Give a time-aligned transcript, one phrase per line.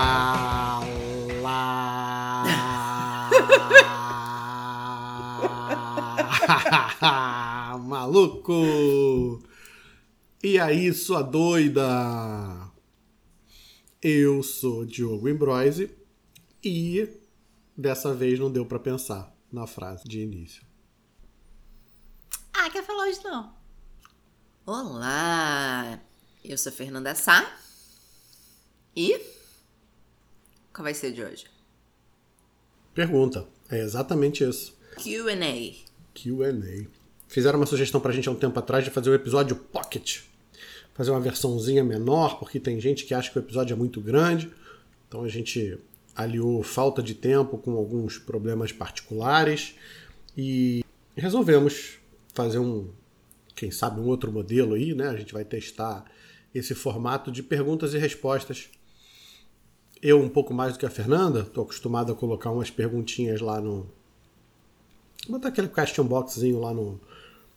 [0.00, 0.80] Fala!
[7.84, 9.42] Maluco!
[10.42, 12.72] E aí, sua doida?
[14.00, 15.94] Eu sou Diogo Embroise
[16.64, 17.06] e
[17.76, 20.64] dessa vez não deu para pensar na frase de início.
[22.54, 23.54] Ah, quer falar hoje não?
[24.64, 26.00] Olá,
[26.42, 27.54] eu sou Fernanda Sá
[28.96, 29.39] e
[30.72, 31.46] qual vai ser de hoje?
[32.94, 33.46] Pergunta.
[33.70, 34.76] É exatamente isso.
[34.96, 35.74] Q&A.
[36.14, 36.86] Q&A.
[37.28, 40.22] Fizeram uma sugestão pra gente há um tempo atrás de fazer o episódio Pocket.
[40.94, 44.50] Fazer uma versãozinha menor, porque tem gente que acha que o episódio é muito grande.
[45.08, 45.78] Então a gente
[46.14, 49.74] aliou falta de tempo com alguns problemas particulares
[50.36, 50.84] e
[51.16, 51.98] resolvemos
[52.34, 52.90] fazer um,
[53.54, 55.08] quem sabe, um outro modelo aí, né?
[55.08, 56.04] A gente vai testar
[56.54, 58.68] esse formato de perguntas e respostas
[60.02, 63.60] eu, um pouco mais do que a Fernanda, estou acostumado a colocar umas perguntinhas lá
[63.60, 63.86] no.
[65.28, 67.00] botar aquele question boxzinho lá no,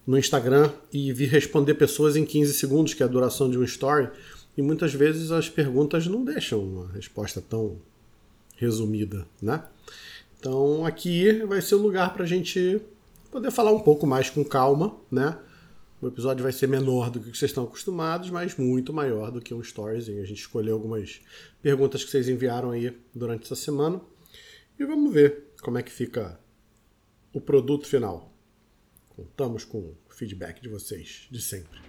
[0.06, 3.64] no Instagram e vir responder pessoas em 15 segundos, que é a duração de um
[3.64, 4.10] story.
[4.56, 7.78] E muitas vezes as perguntas não deixam uma resposta tão
[8.56, 9.64] resumida, né?
[10.40, 12.80] Então aqui vai ser o lugar para a gente
[13.32, 15.38] poder falar um pouco mais com calma, né?
[16.04, 19.54] O episódio vai ser menor do que vocês estão acostumados, mas muito maior do que
[19.54, 20.22] um storyzinho.
[20.22, 21.22] A gente escolheu algumas
[21.62, 24.02] perguntas que vocês enviaram aí durante essa semana.
[24.78, 26.38] E vamos ver como é que fica
[27.32, 28.34] o produto final.
[29.16, 31.80] Contamos com o feedback de vocês de sempre.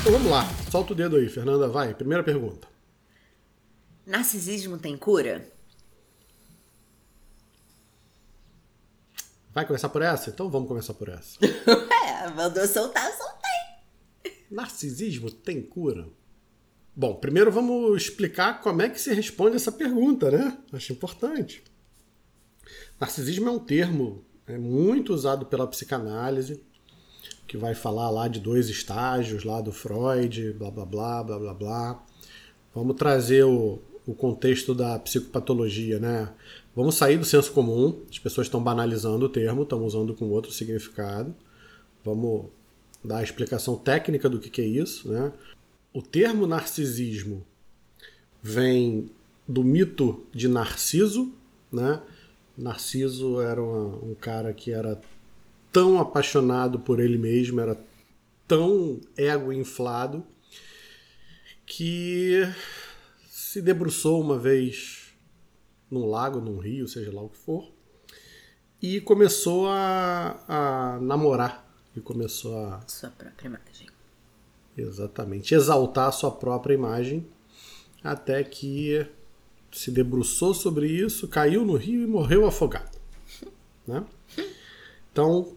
[0.00, 1.94] Então vamos lá, solta o dedo aí, Fernanda, vai.
[1.94, 2.75] Primeira pergunta.
[4.06, 5.52] Narcisismo tem cura?
[9.52, 10.30] Vai começar por essa?
[10.30, 11.38] Então vamos começar por essa.
[11.44, 14.44] é, mandou soltar, soltei.
[14.48, 16.08] Narcisismo tem cura?
[16.94, 20.56] Bom, primeiro vamos explicar como é que se responde essa pergunta, né?
[20.72, 21.64] Acho importante.
[23.00, 26.62] Narcisismo é um termo é muito usado pela psicanálise,
[27.48, 31.54] que vai falar lá de dois estágios, lá do Freud, blá blá blá, blá blá
[31.54, 32.06] blá.
[32.72, 36.32] Vamos trazer o, o contexto da psicopatologia, né?
[36.74, 40.52] Vamos sair do senso comum, as pessoas estão banalizando o termo, estão usando com outro
[40.52, 41.34] significado.
[42.04, 42.46] Vamos
[43.02, 45.32] dar a explicação técnica do que, que é isso, né?
[45.92, 47.44] O termo narcisismo
[48.42, 49.10] vem
[49.48, 51.32] do mito de Narciso,
[51.72, 52.00] né?
[52.56, 55.00] Narciso era uma, um cara que era
[55.72, 57.78] tão apaixonado por ele mesmo, era
[58.46, 60.24] tão ego inflado,
[61.64, 62.42] que
[63.56, 65.14] se debruçou uma vez
[65.90, 67.72] num lago, num rio, seja lá o que for,
[68.82, 71.66] e começou a, a namorar.
[71.96, 72.82] E começou a.
[72.86, 73.86] Sua própria imagem.
[74.76, 75.54] Exatamente.
[75.54, 77.26] Exaltar a sua própria imagem,
[78.04, 79.06] até que
[79.72, 82.98] se debruçou sobre isso, caiu no rio e morreu afogado.
[83.86, 84.04] Né?
[85.12, 85.56] Então,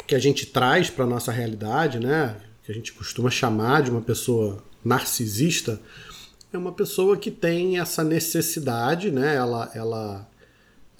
[0.00, 3.90] o que a gente traz para nossa realidade, né, que a gente costuma chamar de
[3.90, 5.78] uma pessoa narcisista,
[6.56, 9.34] é uma pessoa que tem essa necessidade, né?
[9.34, 10.30] Ela, ela,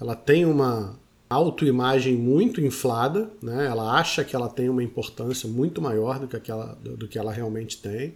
[0.01, 0.99] ela tem uma
[1.29, 3.67] autoimagem muito inflada, né?
[3.67, 7.19] Ela acha que ela tem uma importância muito maior do que, aquela, do, do que
[7.19, 8.15] ela realmente tem.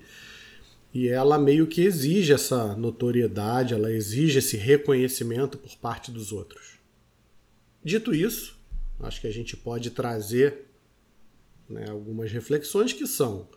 [0.92, 6.78] E ela meio que exige essa notoriedade, ela exige esse reconhecimento por parte dos outros.
[7.84, 8.58] Dito isso,
[9.00, 10.66] acho que a gente pode trazer
[11.68, 13.48] né, algumas reflexões que são: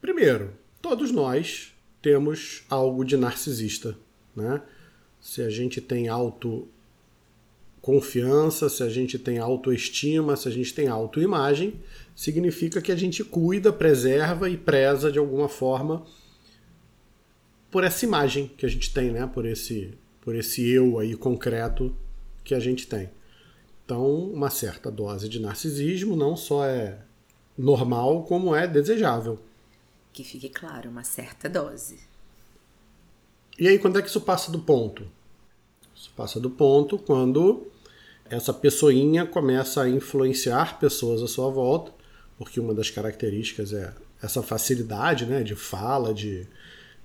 [0.00, 3.96] primeiro, todos nós temos algo de narcisista,
[4.34, 4.62] né?
[5.20, 11.80] Se a gente tem autoconfiança, se a gente tem autoestima, se a gente tem autoimagem,
[12.14, 16.06] significa que a gente cuida, preserva e preza de alguma forma
[17.70, 19.26] por essa imagem que a gente tem, né?
[19.26, 21.94] Por esse, por esse eu aí concreto
[22.44, 23.10] que a gente tem.
[23.84, 26.98] Então, uma certa dose de narcisismo não só é
[27.56, 29.38] normal, como é desejável.
[30.18, 32.00] Que fique claro, uma certa dose.
[33.56, 35.06] E aí, quando é que isso passa do ponto?
[35.94, 37.68] Isso passa do ponto quando
[38.28, 41.92] essa pessoinha começa a influenciar pessoas à sua volta,
[42.36, 46.48] porque uma das características é essa facilidade né, de fala, de,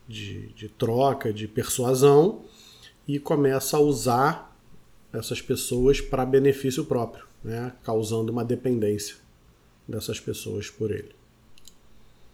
[0.08, 2.44] de, de troca, de persuasão,
[3.08, 4.60] e começa a usar
[5.14, 9.18] essas pessoas para benefício próprio, né, causando uma dependência
[9.88, 11.14] dessas pessoas por ele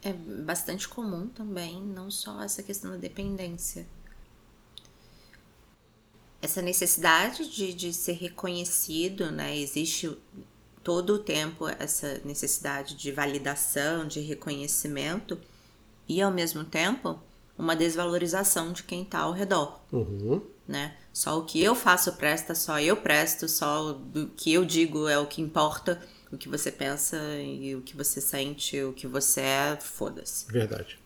[0.02, 3.86] é bastante comum também, não só essa questão da dependência.
[6.42, 9.56] essa necessidade de, de ser reconhecido, né?
[9.58, 10.16] Existe
[10.82, 15.38] todo o tempo essa necessidade de validação, de reconhecimento
[16.08, 17.20] e ao mesmo tempo
[17.58, 20.40] uma desvalorização de quem está ao redor, Uhum.
[20.66, 20.96] né?
[21.12, 25.18] Só o que eu faço presta, só eu presto, só o que eu digo é
[25.18, 26.00] o que importa,
[26.32, 30.50] o que você pensa e o que você sente, o que você é, foda-se.
[30.50, 30.98] Verdade.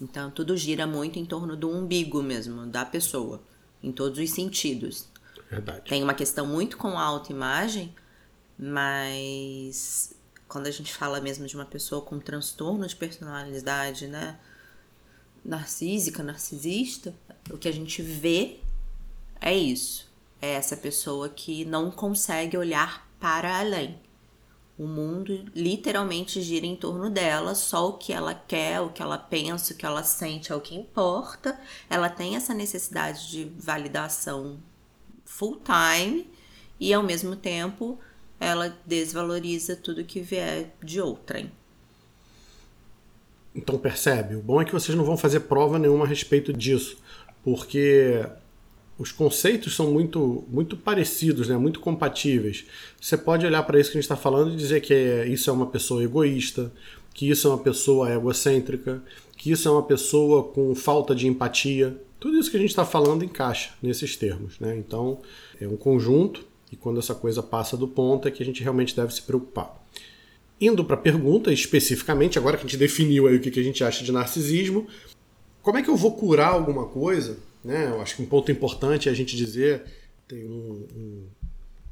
[0.00, 3.42] Então tudo gira muito em torno do umbigo mesmo, da pessoa,
[3.82, 5.08] em todos os sentidos.
[5.50, 5.88] Verdade.
[5.88, 7.94] Tem uma questão muito com a autoimagem,
[8.58, 10.14] mas
[10.46, 14.38] quando a gente fala mesmo de uma pessoa com transtorno de personalidade, né?
[15.44, 17.14] Narcísica, narcisista,
[17.50, 18.58] o que a gente vê
[19.40, 20.08] é isso.
[20.40, 23.98] É essa pessoa que não consegue olhar para além.
[24.78, 29.18] O mundo literalmente gira em torno dela, só o que ela quer, o que ela
[29.18, 31.58] pensa, o que ela sente é o que importa.
[31.90, 34.58] Ela tem essa necessidade de validação
[35.24, 36.30] full time
[36.78, 37.98] e ao mesmo tempo
[38.38, 41.50] ela desvaloriza tudo que vier de outrem.
[43.52, 46.98] Então percebe, o bom é que vocês não vão fazer prova nenhuma a respeito disso,
[47.42, 48.24] porque
[48.98, 51.56] os conceitos são muito, muito parecidos, né?
[51.56, 52.64] muito compatíveis.
[53.00, 55.48] Você pode olhar para isso que a gente está falando e dizer que é- isso
[55.48, 56.72] é uma pessoa egoísta,
[57.14, 59.02] que isso é uma pessoa egocêntrica,
[59.36, 61.96] que isso é uma pessoa com falta de empatia.
[62.18, 64.58] Tudo isso que a gente está falando encaixa nesses termos.
[64.58, 64.76] Né?
[64.76, 65.20] Então
[65.60, 68.96] é um conjunto, e quando essa coisa passa do ponto é que a gente realmente
[68.96, 69.78] deve se preocupar.
[70.60, 73.84] Indo para a pergunta, especificamente, agora que a gente definiu aí o que a gente
[73.84, 74.88] acha de narcisismo,
[75.62, 77.38] como é que eu vou curar alguma coisa?
[77.64, 77.88] Né?
[77.88, 79.82] Eu acho que um ponto importante é a gente dizer,
[80.26, 81.26] tem um, um-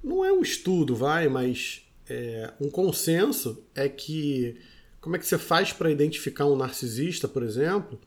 [0.02, 4.56] não é um estudo, vai, mas é, um consenso é que
[5.00, 7.98] como é que você faz para identificar um narcisista, por exemplo?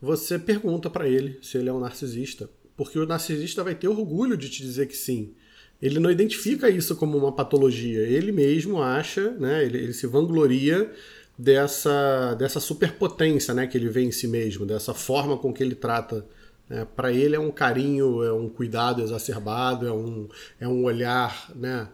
[0.00, 4.36] Você pergunta para ele se ele é um narcisista, porque o narcisista vai ter orgulho
[4.36, 5.32] de te dizer que sim.
[5.80, 8.00] Ele não identifica isso como uma patologia.
[8.00, 9.64] Ele mesmo acha, né?
[9.64, 10.92] Ele, ele se vangloria
[11.38, 13.66] dessa, dessa superpotência, né?
[13.66, 16.26] Que ele vê em si mesmo, dessa forma com que ele trata.
[16.68, 16.86] Né?
[16.96, 20.28] Para ele é um carinho, é um cuidado exacerbado, é um,
[20.60, 21.88] é um olhar, né?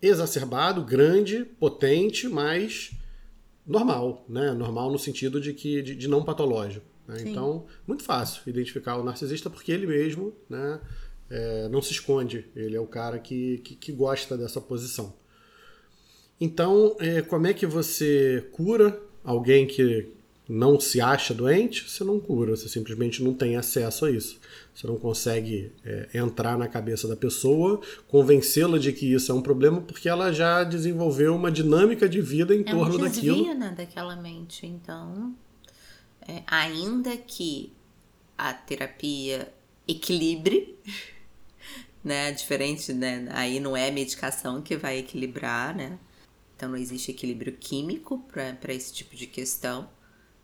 [0.00, 2.92] Exacerbado, grande, potente, mas
[3.66, 4.52] normal, né?
[4.52, 6.86] Normal no sentido de que de, de não patológico.
[7.08, 7.16] né?
[7.24, 10.80] Então, muito fácil identificar o narcisista porque ele mesmo, né?
[11.30, 12.46] é, não se esconde.
[12.54, 15.14] Ele é o cara que, que, que gosta dessa posição.
[16.40, 20.12] Então, é, como é que você cura alguém que
[20.48, 21.88] não se acha doente?
[21.88, 24.38] Você não cura, você simplesmente não tem acesso a isso.
[24.74, 29.42] Você não consegue é, entrar na cabeça da pessoa, convencê-la de que isso é um
[29.42, 33.54] problema, porque ela já desenvolveu uma dinâmica de vida em É torno um daquilo.
[33.54, 34.66] né, daquela mente.
[34.66, 35.34] Então,
[36.28, 37.72] é, ainda que
[38.38, 39.52] a terapia
[39.88, 40.76] equilibre,
[42.04, 45.98] né, diferente, né, aí não é medicação que vai equilibrar, né,
[46.56, 49.88] então não existe equilíbrio químico para esse tipo de questão,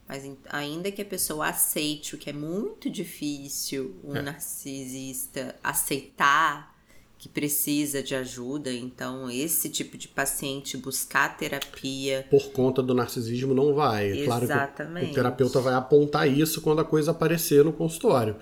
[0.08, 4.22] mas ainda que a pessoa aceite o que é muito difícil um É.
[4.22, 6.72] narcisista aceitar
[7.18, 13.54] que precisa de ajuda, então esse tipo de paciente buscar terapia Por conta do narcisismo
[13.54, 14.10] não vai.
[14.22, 15.14] É claro que o- Exatamente.
[15.14, 18.36] terapeuta vai apontar isso quando a coisa aparecer no consultório.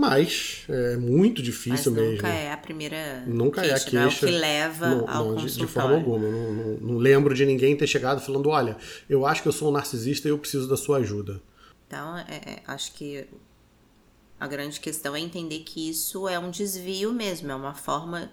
[0.00, 2.26] Mas é muito Mas difícil nunca mesmo.
[2.28, 4.26] é a primeira Nunca é a queixa, não é o queixa.
[4.26, 6.18] que leva Não, ao não, de, de forma alguma.
[6.30, 8.76] Não, não- não lembro de ninguém ter chegado falando: olha,
[9.10, 11.42] eu acho que eu sou um narcisista e eu preciso da sua ajuda.
[11.88, 13.26] Então, é- é- acho que
[14.38, 18.30] a grande questão é entender que isso é um desvio mesmo, é uma forma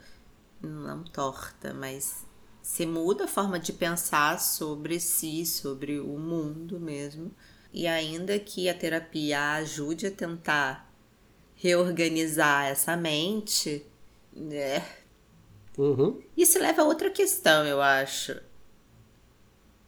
[0.62, 2.26] não torta, mas
[2.62, 7.32] se muda a forma de pensar sobre si, sobre o mundo mesmo.
[7.74, 10.94] E ainda que a terapia ajude a tentar
[11.56, 13.86] reorganizar essa mente,
[14.34, 14.86] né?
[15.78, 16.22] Uhum.
[16.36, 18.40] Isso leva a outra questão, eu acho.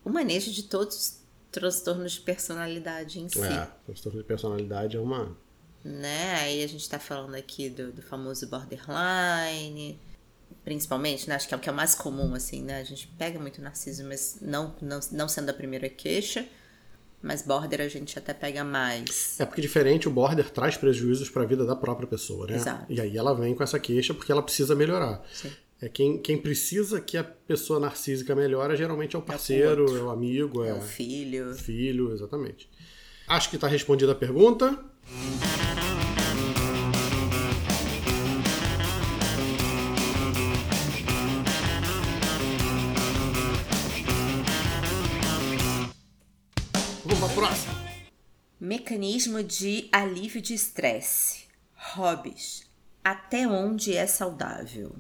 [0.03, 1.21] O manejo de todos os
[1.51, 3.41] transtornos de personalidade em si.
[3.43, 5.35] É, transtorno de personalidade é uma.
[5.83, 6.35] Né?
[6.35, 9.99] Aí a gente tá falando aqui do, do famoso borderline,
[10.63, 11.35] principalmente, né?
[11.35, 12.79] Acho que é o que é mais comum, assim, né?
[12.79, 16.47] A gente pega muito narciso, mas não, não, não sendo a primeira queixa,
[17.21, 19.39] mas border a gente até pega mais.
[19.39, 22.55] É porque diferente, o border traz prejuízos para a vida da própria pessoa, né?
[22.55, 22.85] Exato.
[22.89, 25.23] E aí ela vem com essa queixa porque ela precisa melhorar.
[25.33, 25.51] Sim.
[25.79, 30.09] É quem, quem precisa que a pessoa narcísica melhora geralmente é o parceiro, é o,
[30.09, 31.51] amigo, é, É o filho.
[31.51, 32.67] o filho, exatamente.
[33.27, 34.67] Acho que está respondida a pergunta.
[35.05, 35.86] Vamos
[48.67, 51.45] Mecanismo de alívio de estresse.
[51.73, 52.69] Hobbies.
[53.01, 54.93] Até onde é saudável?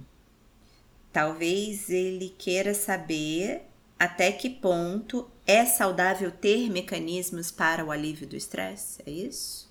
[1.11, 3.63] Talvez ele queira saber
[3.99, 9.69] até que ponto é saudável ter mecanismos para o alívio do estresse, é isso?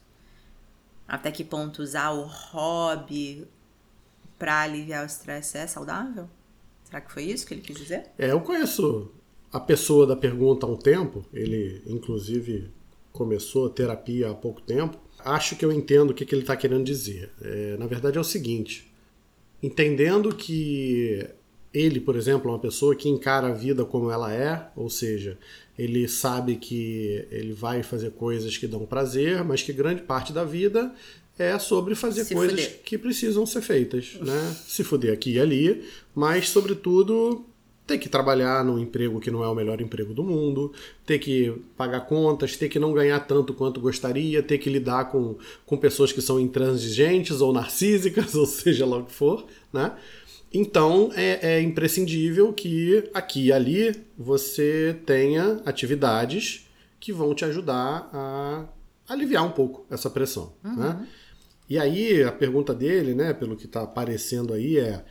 [1.08, 3.48] Até que ponto usar o hobby
[4.38, 6.28] para aliviar o estresse é saudável?
[6.84, 8.10] Será que foi isso que ele quis dizer?
[8.18, 9.10] É, eu conheço
[9.50, 12.76] a pessoa da pergunta há um tempo, ele inclusive
[13.16, 14.98] começou a terapia há pouco tempo.
[15.24, 17.30] Acho que eu entendo o que, que ele está querendo dizer.
[17.42, 18.90] É, na verdade é o seguinte:
[19.62, 21.26] entendendo que
[21.72, 25.36] ele, por exemplo, é uma pessoa que encara a vida como ela é, ou seja,
[25.78, 30.44] ele sabe que ele vai fazer coisas que dão prazer, mas que grande parte da
[30.44, 30.94] vida
[31.38, 32.80] é sobre fazer Se coisas fuder.
[32.82, 34.56] que precisam ser feitas, né?
[34.66, 37.44] Se fuder aqui e ali, mas sobretudo
[37.86, 40.72] ter que trabalhar num emprego que não é o melhor emprego do mundo,
[41.04, 45.36] ter que pagar contas, ter que não ganhar tanto quanto gostaria, ter que lidar com,
[45.64, 49.92] com pessoas que são intransigentes ou narcísicas, ou seja lá o que for, né?
[50.52, 56.66] Então é, é imprescindível que aqui e ali você tenha atividades
[56.98, 58.64] que vão te ajudar a
[59.08, 60.76] aliviar um pouco essa pressão, uhum.
[60.76, 61.06] né?
[61.68, 65.04] E aí a pergunta dele, né, pelo que está aparecendo aí é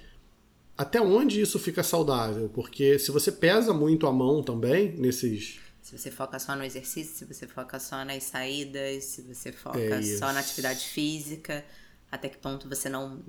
[0.77, 2.49] até onde isso fica saudável?
[2.49, 5.59] Porque se você pesa muito a mão também nesses.
[5.81, 9.79] Se você foca só no exercício, se você foca só nas saídas, se você foca
[9.79, 11.63] é só na atividade física,
[12.11, 13.21] até que ponto você não,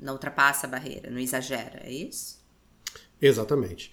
[0.00, 2.40] não ultrapassa a barreira, não exagera, é isso?
[3.20, 3.92] Exatamente.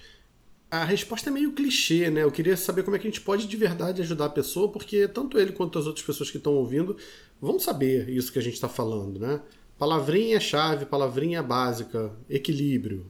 [0.71, 2.23] A resposta é meio clichê, né?
[2.23, 5.07] Eu queria saber como é que a gente pode de verdade ajudar a pessoa, porque
[5.07, 6.95] tanto ele quanto as outras pessoas que estão ouvindo
[7.41, 9.41] vão saber isso que a gente está falando, né?
[9.79, 13.09] Palavrinha-chave, palavrinha básica, equilíbrio.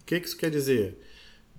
[0.00, 0.98] O que, que isso quer dizer?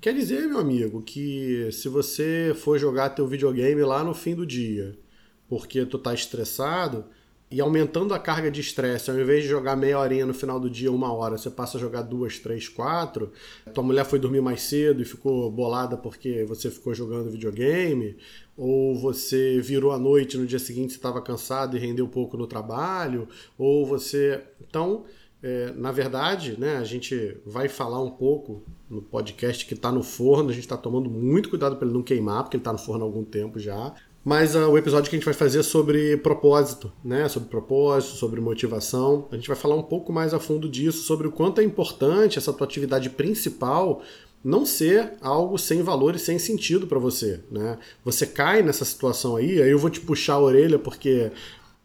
[0.01, 4.45] Quer dizer, meu amigo, que se você for jogar teu videogame lá no fim do
[4.45, 4.99] dia,
[5.47, 7.05] porque tu tá estressado,
[7.53, 10.67] e aumentando a carga de estresse, ao invés de jogar meia horinha no final do
[10.67, 13.31] dia, uma hora, você passa a jogar duas, três, quatro.
[13.75, 18.17] Tua mulher foi dormir mais cedo e ficou bolada porque você ficou jogando videogame,
[18.57, 23.27] ou você virou à noite no dia seguinte, estava cansado e rendeu pouco no trabalho,
[23.55, 24.41] ou você.
[24.67, 25.05] Então,
[25.43, 30.01] é, na verdade, né, a gente vai falar um pouco no podcast que está no
[30.01, 32.79] forno, a gente está tomando muito cuidado para ele não queimar, porque ele está no
[32.79, 33.93] forno há algum tempo já.
[34.23, 37.27] Mas uh, o episódio que a gente vai fazer é sobre propósito, né?
[37.27, 39.27] Sobre propósito, sobre motivação.
[39.31, 42.37] A gente vai falar um pouco mais a fundo disso, sobre o quanto é importante
[42.37, 44.01] essa tua atividade principal
[44.43, 47.77] não ser algo sem valor e sem sentido para você, né?
[48.03, 51.31] Você cai nessa situação aí, aí eu vou te puxar a orelha porque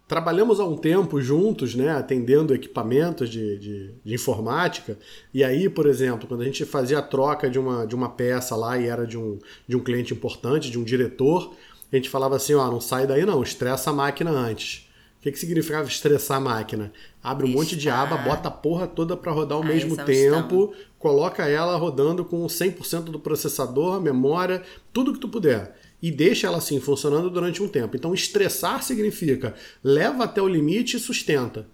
[0.09, 4.99] trabalhamos há um tempo juntos, né, atendendo equipamentos de, de, de, informática,
[5.35, 8.57] e aí, por exemplo, quando a gente fazia a troca de uma, de uma peça
[8.57, 11.55] lá e era de um, de um cliente importante, de um diretor,
[11.91, 14.89] a gente falava assim, ó, não sai daí não, estressa a máquina antes.
[15.19, 16.93] O que, que significava estressar a máquina?
[17.21, 21.49] Abre um monte de aba, bota a porra toda para rodar ao mesmo tempo, coloca
[21.49, 25.77] ela rodando com 100% do processador, memória, tudo que tu puder.
[26.01, 27.97] E deixa ela assim funcionando durante um tempo.
[27.97, 31.67] Então, estressar significa leva até o limite e sustenta.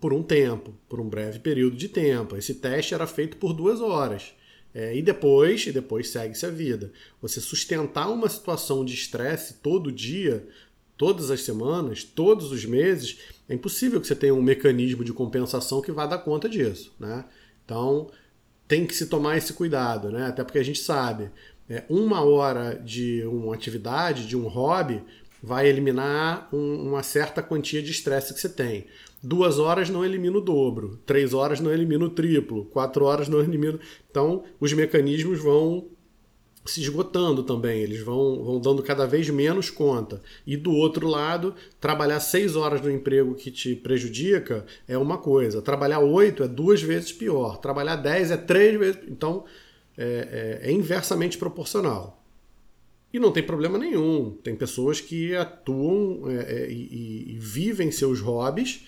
[0.00, 2.34] Por um tempo, por um breve período de tempo.
[2.34, 4.34] Esse teste era feito por duas horas.
[4.74, 6.92] É, e depois, e depois segue-se a vida.
[7.22, 10.44] Você sustentar uma situação de estresse todo dia,
[10.96, 15.80] todas as semanas, todos os meses, é impossível que você tenha um mecanismo de compensação
[15.80, 16.92] que vá dar conta disso.
[16.98, 17.24] Né?
[17.64, 18.10] Então,
[18.66, 20.26] tem que se tomar esse cuidado, né?
[20.26, 21.30] até porque a gente sabe,
[21.68, 25.02] é, uma hora de uma atividade, de um hobby,
[25.42, 28.86] vai eliminar um, uma certa quantia de estresse que você tem.
[29.24, 33.40] Duas horas não elimina o dobro, três horas não elimina o triplo, quatro horas não
[33.40, 33.80] elimina.
[34.10, 35.86] Então, os mecanismos vão
[36.66, 40.20] se esgotando também, eles vão, vão dando cada vez menos conta.
[40.46, 45.62] E do outro lado, trabalhar seis horas no emprego que te prejudica é uma coisa,
[45.62, 49.00] trabalhar oito é duas vezes pior, trabalhar dez é três vezes.
[49.08, 49.46] Então,
[49.96, 52.22] é, é, é inversamente proporcional.
[53.10, 54.36] E não tem problema nenhum.
[54.42, 58.84] Tem pessoas que atuam é, é e, e, vivem seus hobbies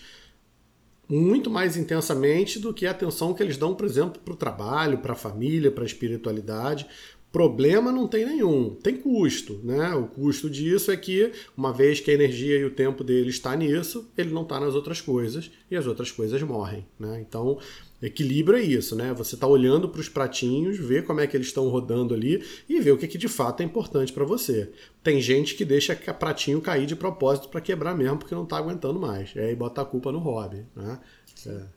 [1.09, 4.99] muito mais intensamente do que a atenção que eles dão, por exemplo, para o trabalho,
[4.99, 6.87] para a família, para a espiritualidade.
[7.31, 9.95] Problema não tem nenhum, tem custo, né?
[9.95, 13.55] O custo disso é que, uma vez que a energia e o tempo dele está
[13.55, 17.21] nisso, ele não está nas outras coisas e as outras coisas morrem, né?
[17.21, 17.59] Então,
[18.00, 19.12] equilíbrio é isso, né?
[19.15, 22.81] Você está olhando para os pratinhos, ver como é que eles estão rodando ali e
[22.81, 24.73] ver o que, que de fato é importante para você.
[25.03, 28.59] Tem gente que deixa o pratinho cair de propósito para quebrar mesmo porque não está
[28.59, 29.35] aguentando mais.
[29.35, 31.00] E aí bota a culpa no hobby, né?
[31.47, 31.76] É.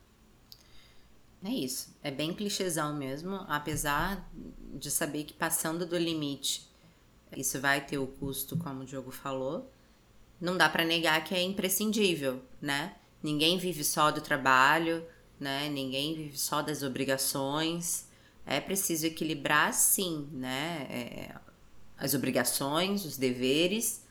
[1.42, 1.96] É isso.
[2.04, 4.30] É bem clichêzão mesmo, apesar
[4.74, 6.70] de saber que passando do limite,
[7.36, 9.72] isso vai ter o custo, como o Diogo falou.
[10.42, 12.96] Não dá para negar que é imprescindível, né?
[13.22, 15.06] ninguém vive só do trabalho,
[15.40, 15.70] né?
[15.70, 18.08] Ninguém vive só das obrigações.
[18.46, 20.88] É preciso equilibrar, sim, né?
[20.90, 21.36] É,
[21.98, 24.06] as obrigações, os deveres,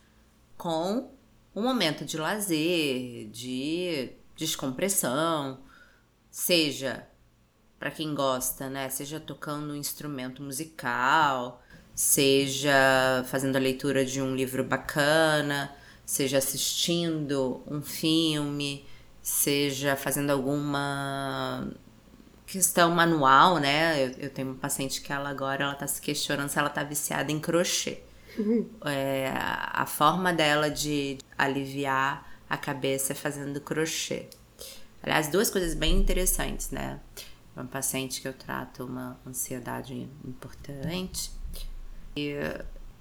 [0.56, 1.10] com
[1.54, 5.60] um momento de lazer, de descompressão,
[6.30, 7.06] seja
[7.78, 8.88] para quem gosta, né?
[8.88, 11.62] Seja tocando um instrumento musical,
[11.94, 18.84] seja fazendo a leitura de um livro bacana, seja assistindo um filme,
[19.28, 21.68] seja fazendo alguma
[22.46, 24.06] questão manual, né?
[24.06, 26.82] Eu, eu tenho uma paciente que ela agora ela tá se questionando se ela tá
[26.82, 28.00] viciada em crochê.
[28.38, 28.66] Uhum.
[28.86, 34.28] É, a forma dela de aliviar a cabeça é fazendo crochê.
[35.02, 36.98] Aliás, duas coisas bem interessantes, né?
[37.54, 41.30] Uma paciente que eu trato uma ansiedade importante.
[42.16, 42.34] E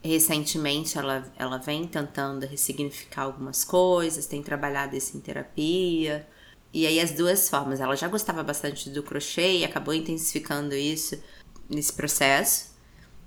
[0.04, 6.28] recentemente ela, ela vem tentando ressignificar algumas coisas, tem trabalhado isso em terapia.
[6.74, 11.22] E aí as duas formas, ela já gostava bastante do crochê e acabou intensificando isso
[11.70, 12.76] nesse processo.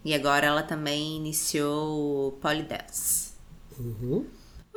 [0.04, 3.32] E agora ela também iniciou o polydance.
[3.78, 4.26] Uhum.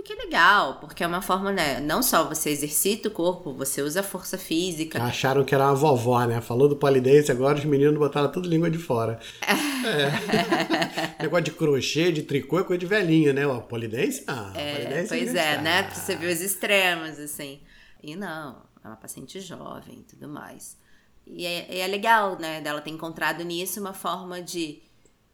[0.03, 1.79] Que é legal, porque é uma forma, né?
[1.79, 5.01] Não só você exercita o corpo, você usa a força física.
[5.01, 6.41] Acharam que era uma vovó, né?
[6.41, 9.17] Falou do polidense, agora os meninos botaram tudo língua de fora.
[9.41, 11.23] é.
[11.23, 13.47] Negócio de crochê, de tricô é coisa de velhinho, né?
[13.47, 15.89] O polidense, ah, é, polidense Pois é, né?
[15.89, 17.61] Você viu os extremos, assim.
[18.01, 20.77] E não, é uma paciente jovem e tudo mais.
[21.25, 22.59] E é, é legal, né?
[22.59, 24.81] Dela ter encontrado nisso uma forma de.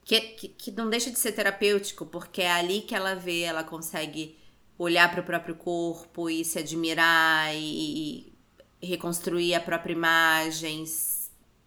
[0.06, 3.64] Que, que, que não deixa de ser terapêutico, porque é ali que ela vê, ela
[3.64, 4.39] consegue
[4.80, 8.34] olhar para o próprio corpo e se admirar e,
[8.82, 10.86] e reconstruir a própria imagem,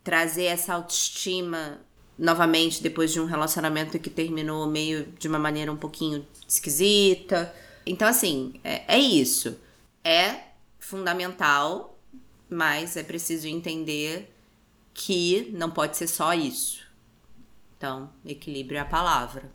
[0.02, 1.80] trazer essa autoestima
[2.18, 7.54] novamente depois de um relacionamento que terminou meio de uma maneira um pouquinho esquisita.
[7.84, 9.60] Então, assim, é, é isso.
[10.02, 10.40] É
[10.78, 11.98] fundamental,
[12.48, 14.34] mas é preciso entender
[14.94, 16.82] que não pode ser só isso.
[17.76, 19.50] Então, equilíbrio é a palavra.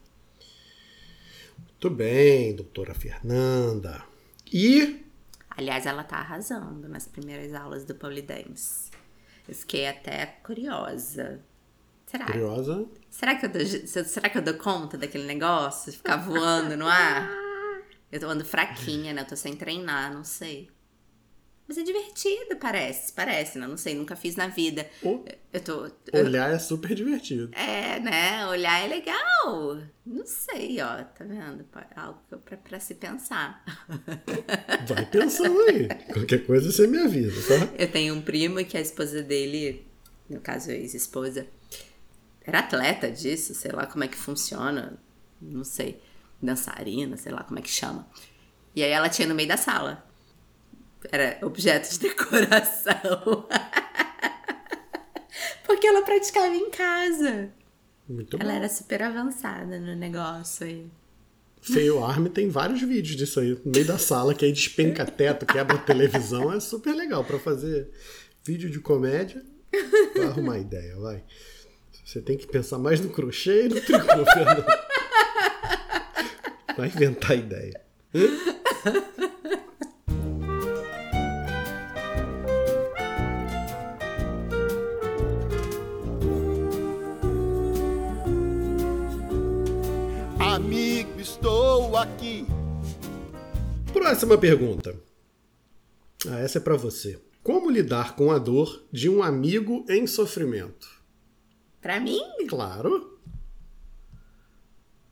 [1.80, 4.04] Muito bem, doutora Fernanda.
[4.52, 5.06] E.
[5.52, 8.90] Aliás, ela tá arrasando nas primeiras aulas do Polidense.
[9.48, 11.40] Eu fiquei até curiosa.
[12.08, 12.26] Será?
[12.26, 12.88] Curiosa?
[13.12, 15.94] Será que eu dou, será que eu dou conta daquele negócio?
[15.94, 17.30] Ficar voando no ar?
[18.10, 19.22] Eu tô andando fraquinha, né?
[19.22, 20.70] Eu tô sem treinar, não sei.
[21.68, 23.12] Mas é divertido, parece.
[23.12, 23.68] Parece, né?
[23.68, 24.90] Não sei, nunca fiz na vida.
[25.52, 25.92] Eu tô.
[26.14, 27.50] Olhar eu, é super divertido.
[27.54, 28.48] É, né?
[28.48, 29.82] Olhar é legal.
[30.06, 31.04] Não sei, ó.
[31.04, 31.66] Tá vendo?
[31.94, 33.66] Algo pra, pra se pensar.
[34.88, 35.90] Vai pensando aí.
[36.14, 37.74] Qualquer coisa você me avisa, tá?
[37.78, 39.86] Eu tenho um primo que a esposa dele,
[40.30, 41.48] no caso, ex-esposa,
[42.46, 44.98] era atleta disso, sei lá como é que funciona.
[45.42, 46.02] Não sei.
[46.42, 48.08] Dançarina, sei lá como é que chama.
[48.74, 50.07] E aí ela tinha no meio da sala
[51.12, 53.48] era objeto de decoração.
[55.66, 57.50] Porque ela praticava em casa.
[58.08, 58.58] Muito ela bom.
[58.58, 60.90] era super avançada no negócio aí.
[61.62, 65.46] Feio Arme tem vários vídeos disso aí, no meio da sala, que aí despenca teto,
[65.46, 66.54] quebra televisão.
[66.54, 67.90] É super legal para fazer
[68.44, 69.44] vídeo de comédia.
[70.16, 71.24] Vai arrumar ideia, vai.
[72.06, 74.66] Você tem que pensar mais no crochê e no tricô, Fernando.
[76.78, 77.82] Vai inventar ideia.
[91.98, 92.46] Aqui.
[93.92, 94.96] Próxima pergunta.
[96.28, 97.20] Ah, essa é para você.
[97.44, 100.88] Como lidar com a dor de um amigo em sofrimento?
[101.82, 102.22] Para mim?
[102.50, 103.18] Claro.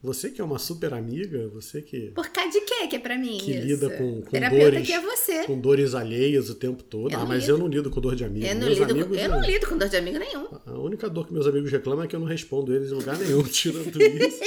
[0.05, 2.11] Você que é uma super amiga, você que.
[2.11, 3.39] Por causa de quê que é pra mim?
[3.39, 3.65] Que isso?
[3.65, 4.87] lida com, com Terapeuta dores.
[4.87, 5.43] que é você.
[5.45, 7.11] Com dores alheias o tempo todo.
[7.11, 7.53] Eu ah, mas lido.
[7.53, 8.45] eu não lido com dor de amigo.
[8.45, 10.47] Eu não, meus lido, amigos, com, eu não lido com dor de amigo nenhum.
[10.67, 13.17] A única dor que meus amigos reclamam é que eu não respondo eles em lugar
[13.17, 14.41] nenhum, tirando isso.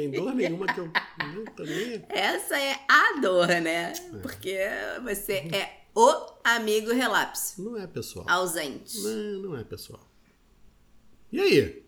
[0.00, 0.90] Tem dor nenhuma que eu.
[1.54, 2.04] também...
[2.08, 3.92] Essa é a dor, né?
[4.22, 4.56] Porque
[5.02, 7.62] você é o amigo relapso.
[7.62, 8.24] Não é pessoal.
[8.28, 8.98] Ausente.
[9.02, 10.08] Não, não é pessoal.
[11.30, 11.84] E aí?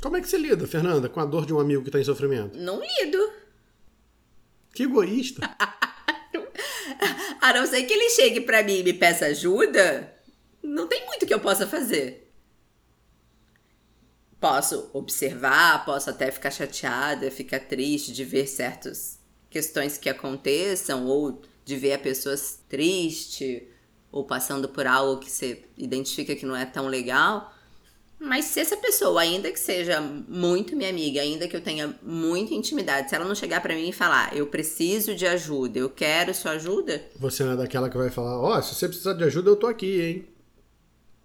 [0.00, 2.04] Como é que você lida, Fernanda, com a dor de um amigo que tá em
[2.04, 2.56] sofrimento?
[2.56, 3.32] Não lido.
[4.72, 5.42] Que egoísta.
[7.40, 10.14] A não ser que ele chegue pra mim e me peça ajuda,
[10.62, 12.29] não tem muito que eu possa fazer.
[14.40, 21.42] Posso observar, posso até ficar chateada, ficar triste de ver certas questões que aconteçam, ou
[21.64, 22.34] de ver a pessoa
[22.68, 23.68] triste,
[24.10, 27.52] ou passando por algo que você identifica que não é tão legal.
[28.18, 32.52] Mas se essa pessoa, ainda que seja muito minha amiga, ainda que eu tenha muita
[32.52, 36.34] intimidade, se ela não chegar para mim e falar, eu preciso de ajuda, eu quero
[36.34, 37.02] sua ajuda.
[37.16, 39.56] Você não é daquela que vai falar, ó, oh, se você precisar de ajuda, eu
[39.56, 40.28] tô aqui, hein?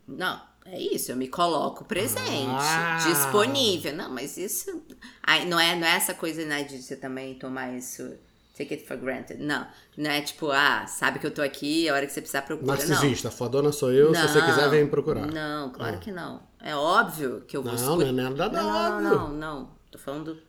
[0.08, 2.98] Não, é isso, eu me coloco presente, ah.
[3.08, 3.96] disponível.
[3.96, 4.84] Não, mas isso.
[5.24, 8.18] Ai, não, é, não é essa coisa né, de você também tomar isso
[8.58, 9.38] take it for granted.
[9.40, 9.68] Não.
[9.98, 12.78] Não é tipo, ah, sabe que eu tô aqui, a hora que você precisar procurar.
[12.78, 13.36] Narcisista, não.
[13.36, 15.28] fodona sou eu, não, se você quiser, vem procurar.
[15.28, 16.00] Não, claro ah.
[16.00, 16.42] que não.
[16.62, 19.76] É óbvio que eu vou Não, não é nada não, não, não, não.
[19.92, 20.42] Tô falando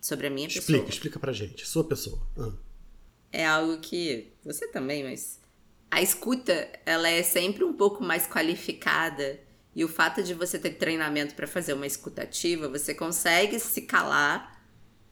[0.00, 0.78] sobre a minha explica, pessoa.
[0.78, 1.66] Explica, explica pra gente.
[1.66, 2.18] Sua pessoa.
[2.38, 2.52] Ah.
[3.30, 4.32] É algo que.
[4.44, 5.37] Você também, mas.
[5.90, 9.40] A escuta, ela é sempre um pouco mais qualificada.
[9.74, 14.60] E o fato de você ter treinamento para fazer uma escutativa, você consegue se calar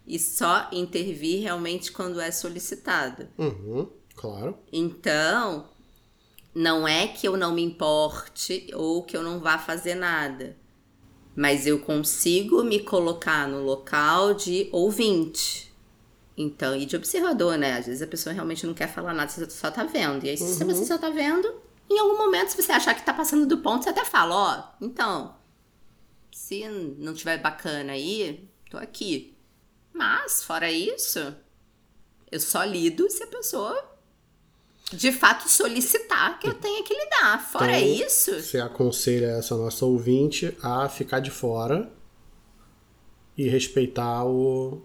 [0.06, 3.28] e só intervir realmente quando é solicitado.
[3.38, 4.58] Uhum, claro.
[4.72, 5.68] Então,
[6.54, 10.56] não é que eu não me importe ou que eu não vá fazer nada,
[11.34, 15.65] mas eu consigo me colocar no local de ouvinte.
[16.36, 17.78] Então, e de observador, né?
[17.78, 20.24] Às vezes a pessoa realmente não quer falar nada, você só tá vendo.
[20.24, 20.46] E aí, uhum.
[20.46, 21.52] se você só tá vendo,
[21.88, 24.58] em algum momento, se você achar que tá passando do ponto, você até fala, ó,
[24.58, 25.34] oh, então,
[26.30, 26.68] se
[26.98, 29.34] não tiver bacana aí, tô aqui.
[29.92, 31.34] Mas, fora isso,
[32.30, 33.96] eu só lido se a pessoa
[34.92, 37.44] de fato solicitar que eu tenha que lidar.
[37.50, 38.40] Fora então, isso.
[38.40, 41.90] Você aconselha essa nossa ouvinte a ficar de fora
[43.36, 44.82] e respeitar o.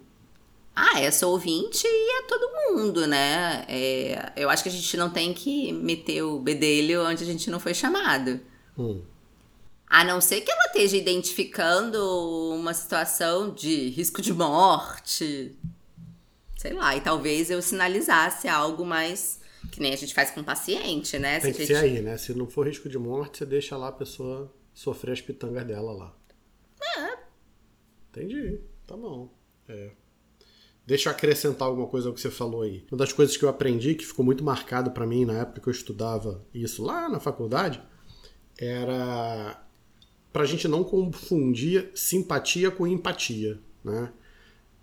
[0.76, 3.66] Ah, essa ouvinte e é todo mundo, né?
[3.68, 7.50] É, eu acho que a gente não tem que meter o bedelho onde a gente
[7.50, 8.40] não foi chamado.
[8.78, 9.02] Hum.
[9.86, 12.00] A não ser que ela esteja identificando
[12.56, 15.54] uma situação de risco de morte.
[16.58, 19.42] Sei lá, e talvez eu sinalizasse algo mais.
[19.70, 21.40] Que nem a gente faz com o paciente, né?
[21.42, 21.78] Tem Se que gente...
[21.78, 22.18] ser aí, né?
[22.18, 25.92] Se não for risco de morte, você deixa lá a pessoa sofrer as pitangas dela
[25.92, 26.16] lá.
[26.98, 27.18] É.
[28.10, 28.62] Entendi.
[28.88, 29.30] Tá bom.
[29.68, 29.92] É.
[30.92, 32.84] Deixa eu acrescentar alguma coisa ao que você falou aí.
[32.92, 35.70] Uma das coisas que eu aprendi, que ficou muito marcado para mim na época que
[35.70, 37.82] eu estudava isso lá na faculdade,
[38.60, 39.66] era
[40.34, 43.58] para a gente não confundir simpatia com empatia.
[43.82, 44.12] Né?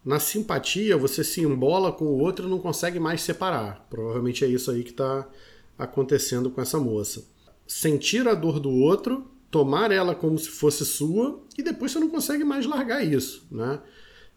[0.03, 3.87] Na simpatia, você se embola com o outro e não consegue mais separar.
[3.91, 5.29] Provavelmente é isso aí que está
[5.77, 7.29] acontecendo com essa moça.
[7.67, 12.09] Sentir a dor do outro, tomar ela como se fosse sua e depois você não
[12.09, 13.47] consegue mais largar isso.
[13.51, 13.79] Né?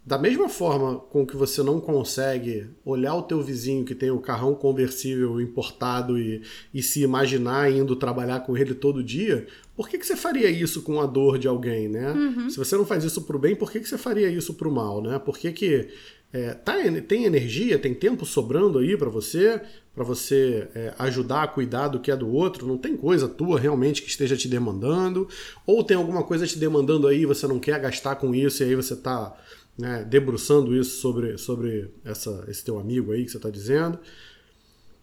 [0.03, 4.19] Da mesma forma com que você não consegue olhar o teu vizinho que tem o
[4.19, 6.41] carrão conversível importado e,
[6.73, 10.81] e se imaginar indo trabalhar com ele todo dia, por que, que você faria isso
[10.81, 12.11] com a dor de alguém, né?
[12.13, 12.49] Uhum.
[12.49, 15.03] Se você não faz isso pro bem, por que, que você faria isso pro mal,
[15.03, 15.19] né?
[15.19, 15.89] Por que, que
[16.33, 16.73] é, tá,
[17.07, 19.61] tem energia, tem tempo sobrando aí para você,
[19.93, 23.59] para você é, ajudar a cuidar do que é do outro, não tem coisa tua
[23.59, 25.27] realmente que esteja te demandando,
[25.65, 28.75] ou tem alguma coisa te demandando aí, você não quer gastar com isso e aí
[28.75, 29.37] você tá
[29.77, 33.99] né, debruçando isso sobre, sobre essa, esse teu amigo aí que você está dizendo.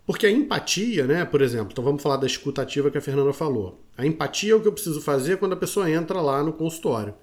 [0.06, 3.84] Porque a empatia, né, por exemplo, então vamos falar da escutativa que a Fernanda falou.
[3.96, 7.14] A empatia é o que eu preciso fazer quando a pessoa entra lá no consultório.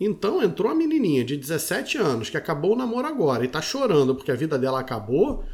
[0.00, 4.14] Então entrou a menininha de 17 anos que acabou o namoro agora e tá chorando
[4.14, 5.44] porque a vida dela acabou.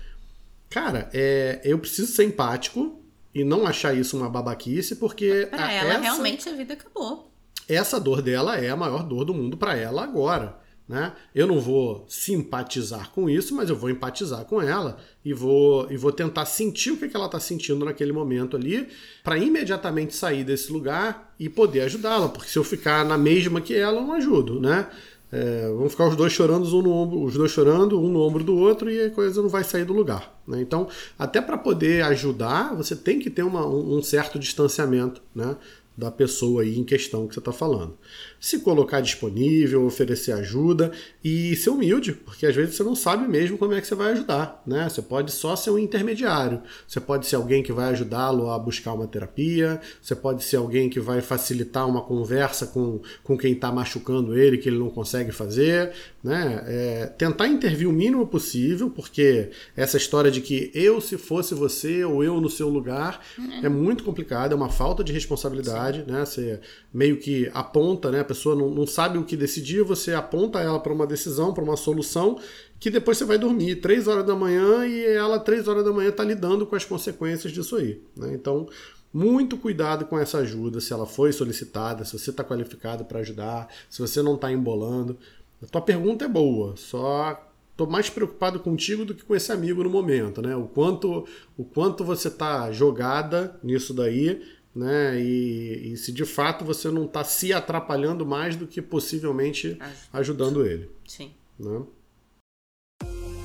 [0.69, 3.01] Cara, é, eu preciso ser empático
[3.35, 5.47] e não achar isso uma babaquice, porque.
[5.51, 7.31] Pra ela, essa, realmente a vida acabou.
[7.69, 10.63] Essa dor dela é a maior dor do mundo para ela agora.
[10.87, 11.13] Né?
[11.35, 15.97] Eu não vou simpatizar com isso, mas eu vou empatizar com ela e vou, e
[15.97, 18.89] vou tentar sentir o que, que ela está sentindo naquele momento ali,
[19.23, 23.75] para imediatamente sair desse lugar e poder ajudá-la, porque se eu ficar na mesma que
[23.75, 24.87] ela, eu não ajudo, né?
[25.33, 28.45] É, vão ficar os dois chorando, um no ombro, os dois chorando, um no ombro
[28.45, 30.33] do outro e a coisa não vai sair do lugar.
[30.47, 30.61] Né?
[30.61, 30.87] Então,
[31.19, 35.57] até para poder ajudar, você tem que ter uma, um certo distanciamento, né?
[35.97, 37.97] Da pessoa aí em questão que você está falando.
[38.41, 40.91] Se colocar disponível, oferecer ajuda
[41.23, 44.13] e ser humilde, porque às vezes você não sabe mesmo como é que você vai
[44.13, 44.89] ajudar, né?
[44.89, 48.93] Você pode só ser um intermediário, você pode ser alguém que vai ajudá-lo a buscar
[48.93, 53.71] uma terapia, você pode ser alguém que vai facilitar uma conversa com, com quem está
[53.71, 56.65] machucando ele, que ele não consegue fazer, né?
[56.67, 62.05] É, tentar intervir o mínimo possível, porque essa história de que eu se fosse você
[62.05, 63.21] ou eu no seu lugar
[63.63, 65.84] é muito complicado, é uma falta de responsabilidade.
[65.93, 66.25] Sim verdade, né?
[66.25, 66.61] Você
[66.93, 68.21] meio que aponta, né?
[68.21, 71.65] A pessoa não, não sabe o que decidir, você aponta ela para uma decisão, para
[71.65, 72.39] uma solução,
[72.79, 76.11] que depois você vai dormir três horas da manhã e ela, três horas da manhã,
[76.11, 78.01] está lidando com as consequências disso aí.
[78.17, 78.33] Né?
[78.35, 78.69] Então,
[79.13, 83.69] muito cuidado com essa ajuda, se ela foi solicitada, se você está qualificado para ajudar,
[83.89, 85.17] se você não está embolando.
[85.63, 89.83] A tua pergunta é boa, só estou mais preocupado contigo do que com esse amigo
[89.83, 90.55] no momento, né?
[90.55, 94.43] O quanto, o quanto você está jogada nisso daí
[94.75, 95.21] né?
[95.21, 99.79] E, e se de fato você não está se atrapalhando mais do que possivelmente
[100.13, 100.91] ajudando ele.
[101.07, 101.33] Sim.
[101.59, 101.83] Né?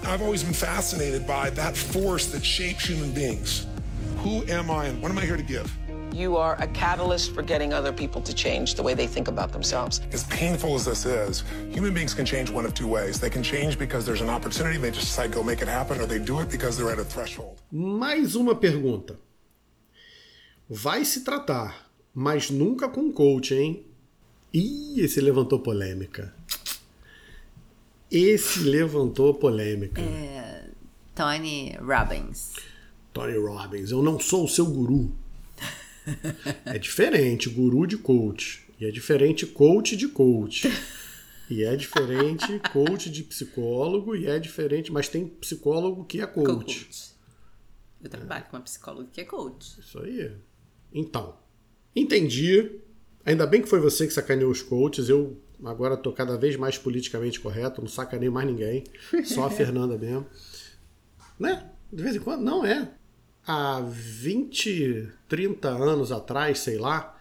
[0.03, 3.67] I've always been fascinated by that force that shapes human beings.
[4.23, 5.71] Who am I and what am I here to give?
[6.11, 9.51] You are a catalyst for getting other people to change the way they think about
[9.51, 10.01] themselves.
[10.11, 13.19] As painful as this is, human beings can change one of two ways.
[13.19, 16.01] They can change because there's an opportunity, they just decide to go make it happen,
[16.01, 17.61] or they do it because they're at a threshold.
[17.71, 19.15] Mais uma pergunta.
[20.71, 23.83] Vai se tratar, mas nunca com coach, hein?
[24.53, 26.31] Ih, esse levantou polêmica.
[28.11, 29.99] Esse levantou polêmica.
[29.99, 30.69] É,
[31.15, 32.53] Tony Robbins.
[33.11, 35.11] Tony Robbins, eu não sou o seu guru.
[36.65, 38.63] É diferente guru de coach.
[38.79, 40.67] E é diferente coach de coach.
[41.49, 44.15] E é diferente coach de psicólogo.
[44.15, 46.85] E é diferente, mas tem psicólogo que é coach.
[46.85, 47.11] coach.
[48.03, 49.79] Eu trabalho com uma psicóloga que é coach.
[49.79, 50.31] Isso aí.
[50.93, 51.37] Então,
[51.95, 52.79] entendi.
[53.25, 55.09] Ainda bem que foi você que sacaneou os coaches.
[55.09, 57.81] Eu agora tô cada vez mais politicamente correto.
[57.81, 58.83] Não sacaneio mais ninguém.
[59.23, 60.25] Só a Fernanda mesmo.
[61.39, 61.69] Né?
[61.91, 62.41] De vez em quando?
[62.41, 62.91] Não é
[63.49, 67.19] há 20, 30 anos atrás, sei lá,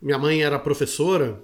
[0.00, 1.38] minha mãe era professora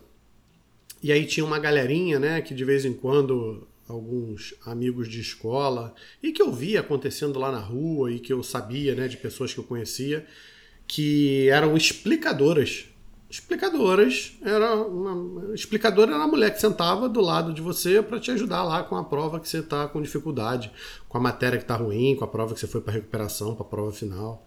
[1.02, 5.94] e aí tinha uma galerinha, né, que de vez em quando alguns amigos de escola
[6.22, 9.52] e que eu via acontecendo lá na rua e que eu sabia, né, de pessoas
[9.52, 10.26] que eu conhecia,
[10.86, 12.86] que eram explicadoras
[13.28, 18.30] explicadoras era uma explicadora era a mulher que sentava do lado de você para te
[18.30, 20.70] ajudar lá com a prova que você está com dificuldade,
[21.08, 23.66] com a matéria que está ruim, com a prova que você foi para recuperação, para
[23.66, 24.46] a prova final.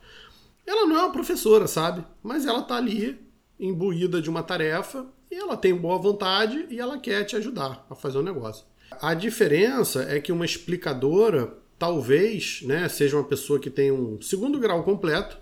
[0.66, 2.06] Ela não é uma professora, sabe?
[2.24, 3.20] Mas ela tá ali
[3.60, 7.96] imbuída de uma tarefa e ela tem boa vontade e ela quer te ajudar a
[7.96, 8.66] fazer o um negócio.
[9.02, 14.60] A diferença é que uma explicadora talvez, né, seja uma pessoa que tem um segundo
[14.60, 15.38] grau completo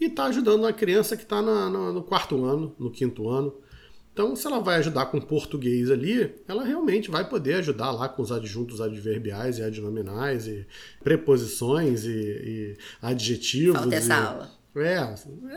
[0.00, 3.54] e está ajudando uma criança que está no quarto ano, no quinto ano.
[4.12, 8.22] Então, se ela vai ajudar com português ali, ela realmente vai poder ajudar lá com
[8.22, 10.64] os adjuntos adverbiais e adnominais e
[11.02, 13.80] preposições e, e adjetivos.
[13.80, 14.50] Falta essa e, aula.
[14.76, 15.14] É,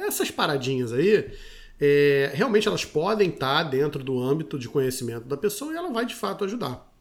[0.07, 1.31] essas paradinhas aí,
[1.79, 6.07] é, realmente elas podem estar dentro do âmbito de conhecimento da pessoa e ela vai
[6.07, 6.91] de fato ajudar.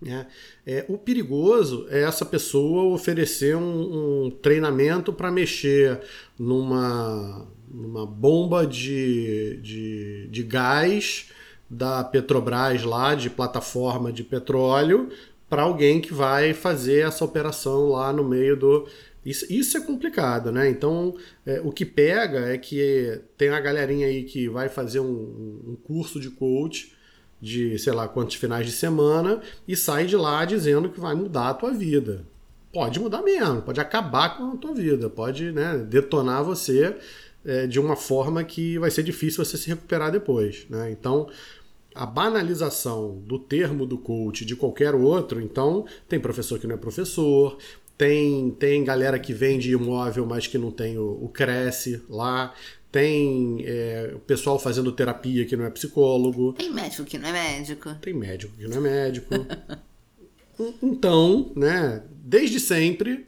[0.00, 0.26] Né?
[0.66, 6.00] É, o perigoso é essa pessoa oferecer um, um treinamento para mexer
[6.38, 11.30] numa, numa bomba de, de, de gás
[11.68, 15.08] da Petrobras lá, de plataforma de petróleo,
[15.48, 18.86] para alguém que vai fazer essa operação lá no meio do.
[19.24, 20.68] Isso, isso é complicado, né?
[20.68, 25.62] Então, é, o que pega é que tem a galerinha aí que vai fazer um,
[25.66, 26.95] um curso de coach
[27.46, 31.50] de sei lá quantos finais de semana e sai de lá dizendo que vai mudar
[31.50, 32.24] a tua vida.
[32.72, 36.96] Pode mudar mesmo, pode acabar com a tua vida, pode né, detonar você
[37.44, 40.66] é, de uma forma que vai ser difícil você se recuperar depois.
[40.68, 40.90] Né?
[40.90, 41.28] Então,
[41.94, 46.78] a banalização do termo do coach de qualquer outro, então tem professor que não é
[46.78, 47.56] professor,
[47.96, 52.52] tem, tem galera que vende imóvel, mas que não tem o, o Cresce lá,
[52.96, 56.54] tem é, o pessoal fazendo terapia que não é psicólogo.
[56.54, 57.94] Tem médico que não é médico.
[58.00, 59.34] Tem médico que não é médico.
[60.82, 63.26] então, né, desde sempre,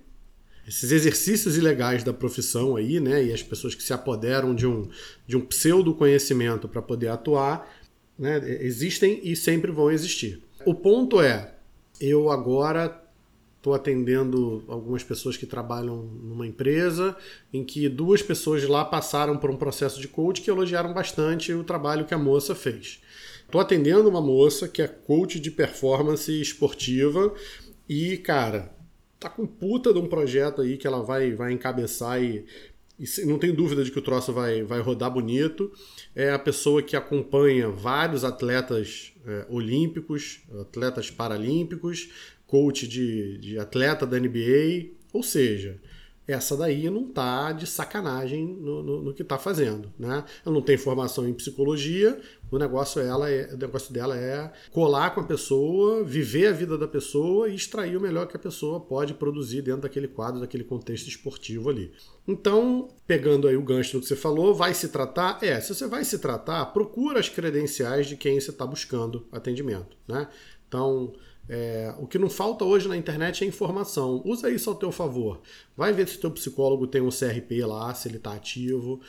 [0.66, 4.88] esses exercícios ilegais da profissão aí, né, e as pessoas que se apoderam de um,
[5.26, 7.70] de um pseudo conhecimento para poder atuar,
[8.18, 10.42] né, existem e sempre vão existir.
[10.64, 11.52] O ponto é,
[12.00, 12.88] eu agora
[13.68, 17.14] Estou atendendo algumas pessoas que trabalham numa empresa
[17.52, 21.62] em que duas pessoas lá passaram por um processo de coach que elogiaram bastante o
[21.62, 23.02] trabalho que a moça fez.
[23.44, 27.34] Estou atendendo uma moça que é coach de performance esportiva
[27.86, 28.74] e, cara,
[29.20, 32.46] tá com puta de um projeto aí que ela vai, vai encabeçar e,
[32.98, 35.70] e não tem dúvida de que o troço vai, vai rodar bonito.
[36.16, 42.08] É a pessoa que acompanha vários atletas é, olímpicos, atletas paralímpicos,
[42.48, 44.96] coach de, de atleta da NBA.
[45.12, 45.80] Ou seja,
[46.28, 50.22] essa daí não tá de sacanagem no, no, no que está fazendo, né?
[50.44, 55.14] Ela não tem formação em psicologia, o negócio, ela é, o negócio dela é colar
[55.14, 58.78] com a pessoa, viver a vida da pessoa e extrair o melhor que a pessoa
[58.78, 61.92] pode produzir dentro daquele quadro, daquele contexto esportivo ali.
[62.26, 65.38] Então, pegando aí o gancho do que você falou, vai se tratar?
[65.42, 69.96] É, se você vai se tratar, procura as credenciais de quem você está buscando atendimento,
[70.06, 70.28] né?
[70.68, 71.14] Então,
[71.48, 74.22] é, o que não falta hoje na internet é informação.
[74.24, 75.40] Usa isso ao teu favor.
[75.76, 79.00] Vai ver se teu psicólogo tem um CRP lá, se ele está ativo.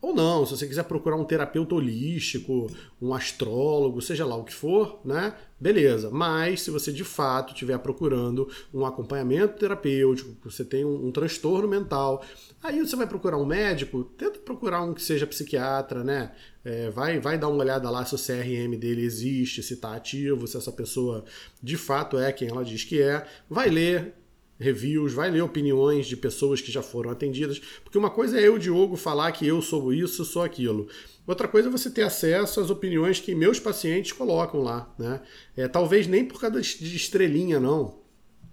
[0.00, 2.66] Ou não, se você quiser procurar um terapeuta holístico,
[3.00, 5.34] um astrólogo, seja lá o que for, né?
[5.58, 6.10] Beleza.
[6.10, 11.66] Mas se você de fato estiver procurando um acompanhamento terapêutico, você tem um, um, transtorno
[11.66, 12.22] mental,
[12.66, 16.32] aí você vai procurar um médico, tenta procurar um que seja psiquiatra, né?
[16.64, 20.46] É, vai, vai dar uma olhada lá se o CRM dele existe, se está ativo,
[20.46, 21.24] se essa pessoa
[21.62, 23.26] de fato é quem ela diz que é.
[23.48, 24.14] Vai ler,
[24.58, 28.58] reviews, vai ler opiniões de pessoas que já foram atendidas, porque uma coisa é eu,
[28.58, 30.88] Diogo, falar que eu sou isso, sou aquilo.
[31.26, 35.20] Outra coisa é você ter acesso às opiniões que meus pacientes colocam lá, né?
[35.56, 38.05] É, talvez nem por causa de estrelinha, não.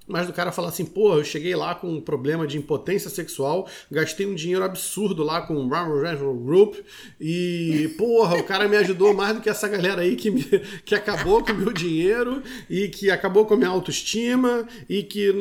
[0.05, 3.69] Mas do cara falar assim, pô, eu cheguei lá com um problema de impotência sexual,
[3.89, 6.75] gastei um dinheiro absurdo lá com o Group
[7.19, 10.43] e, porra, o cara me ajudou mais do que essa galera aí que, me,
[10.83, 15.33] que acabou com o meu dinheiro e que acabou com a minha autoestima e que.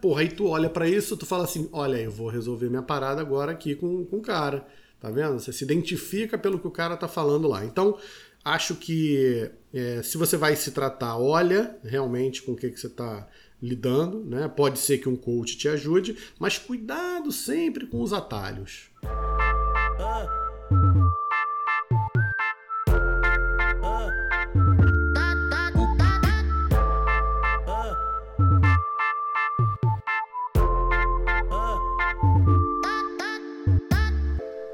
[0.00, 3.20] Porra, aí tu olha para isso, tu fala assim: olha, eu vou resolver minha parada
[3.20, 4.64] agora aqui com, com o cara.
[5.00, 5.40] Tá vendo?
[5.40, 7.64] Você se identifica pelo que o cara tá falando lá.
[7.64, 7.98] Então,
[8.44, 12.88] acho que é, se você vai se tratar, olha realmente com o que, que você
[12.88, 13.26] tá
[13.62, 14.48] lidando, né?
[14.48, 18.90] Pode ser que um coach te ajude, mas cuidado sempre com os atalhos.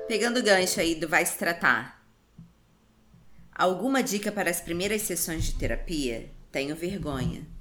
[0.09, 2.03] Pegando o gancho aí do vai se tratar.
[3.55, 6.31] Alguma dica para as primeiras sessões de terapia?
[6.51, 7.58] Tenho vergonha.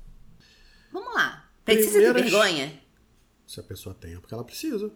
[0.97, 1.47] Vamos lá.
[1.63, 2.23] Precisa Primeiras...
[2.23, 2.73] ter vergonha?
[3.45, 4.91] Se a pessoa tem, é porque ela precisa.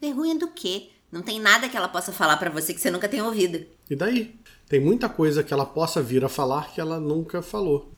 [0.00, 0.88] Vergonha do quê?
[1.12, 3.66] Não tem nada que ela possa falar para você que você nunca tenha ouvido.
[3.90, 4.34] E daí?
[4.66, 7.92] Tem muita coisa que ela possa vir a falar que ela nunca falou.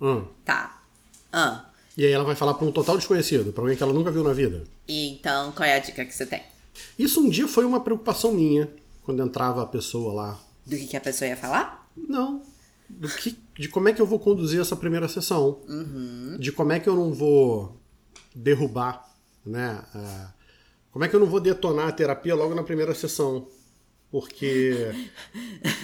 [0.00, 0.26] Hum.
[0.46, 0.82] Tá.
[1.32, 1.60] Hum.
[1.94, 4.24] E aí ela vai falar para um total desconhecido, para alguém que ela nunca viu
[4.24, 4.64] na vida.
[4.88, 6.42] E então, qual é a dica que você tem?
[6.98, 8.70] Isso um dia foi uma preocupação minha,
[9.02, 10.40] quando entrava a pessoa lá.
[10.64, 11.86] Do que, que a pessoa ia falar?
[11.96, 12.42] Não,
[13.06, 16.36] do que, de como é que eu vou conduzir essa primeira sessão, uhum.
[16.38, 17.80] de como é que eu não vou
[18.34, 19.08] derrubar,
[19.44, 19.82] né?
[19.94, 20.36] Uh,
[20.90, 23.46] como é que eu não vou detonar a terapia logo na primeira sessão?
[24.10, 24.92] Porque,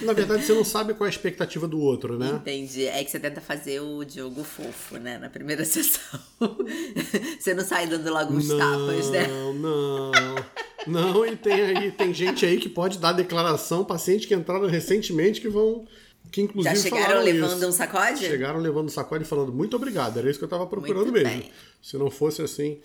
[0.01, 2.29] na verdade, você não sabe qual é a expectativa do outro, né?
[2.29, 2.85] Entendi.
[2.87, 5.17] É que você tenta fazer o Diogo fofo, né?
[5.17, 6.19] Na primeira sessão.
[7.37, 9.27] você não sai dando logo uns não, tapas, né?
[9.27, 10.11] Não, não.
[10.87, 15.39] Não, e tem aí, tem gente aí que pode dar declaração, pacientes que entraram recentemente
[15.39, 15.85] que vão
[16.33, 17.67] que inclusive Já chegaram levando isso.
[17.67, 18.19] um sacode?
[18.25, 21.13] Chegaram levando um sacode e falando muito obrigado, era isso que eu estava procurando muito
[21.13, 21.29] mesmo.
[21.29, 21.51] Bem.
[21.79, 22.81] Se não fosse assim.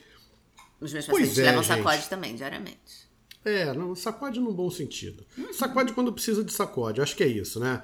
[0.79, 1.77] Os meus pacientes é, levam gente.
[1.79, 3.09] sacode também, diariamente.
[3.43, 5.25] É, não, sacode num bom sentido.
[5.39, 5.51] Uhum.
[5.55, 7.83] Sacode quando precisa de sacode, acho que é isso, né?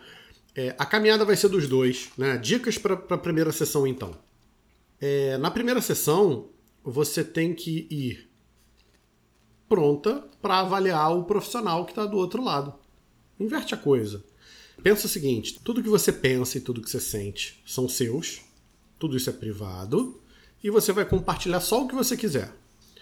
[0.54, 2.36] É, a caminhada vai ser dos dois, né?
[2.36, 4.14] Dicas para a primeira sessão, então.
[5.00, 6.50] É, na primeira sessão,
[6.84, 8.30] você tem que ir
[9.66, 12.74] pronta para avaliar o profissional que está do outro lado.
[13.40, 14.22] Inverte a coisa.
[14.82, 18.42] Pensa o seguinte: tudo que você pensa e tudo que você sente são seus,
[18.98, 20.20] tudo isso é privado,
[20.62, 22.52] e você vai compartilhar só o que você quiser.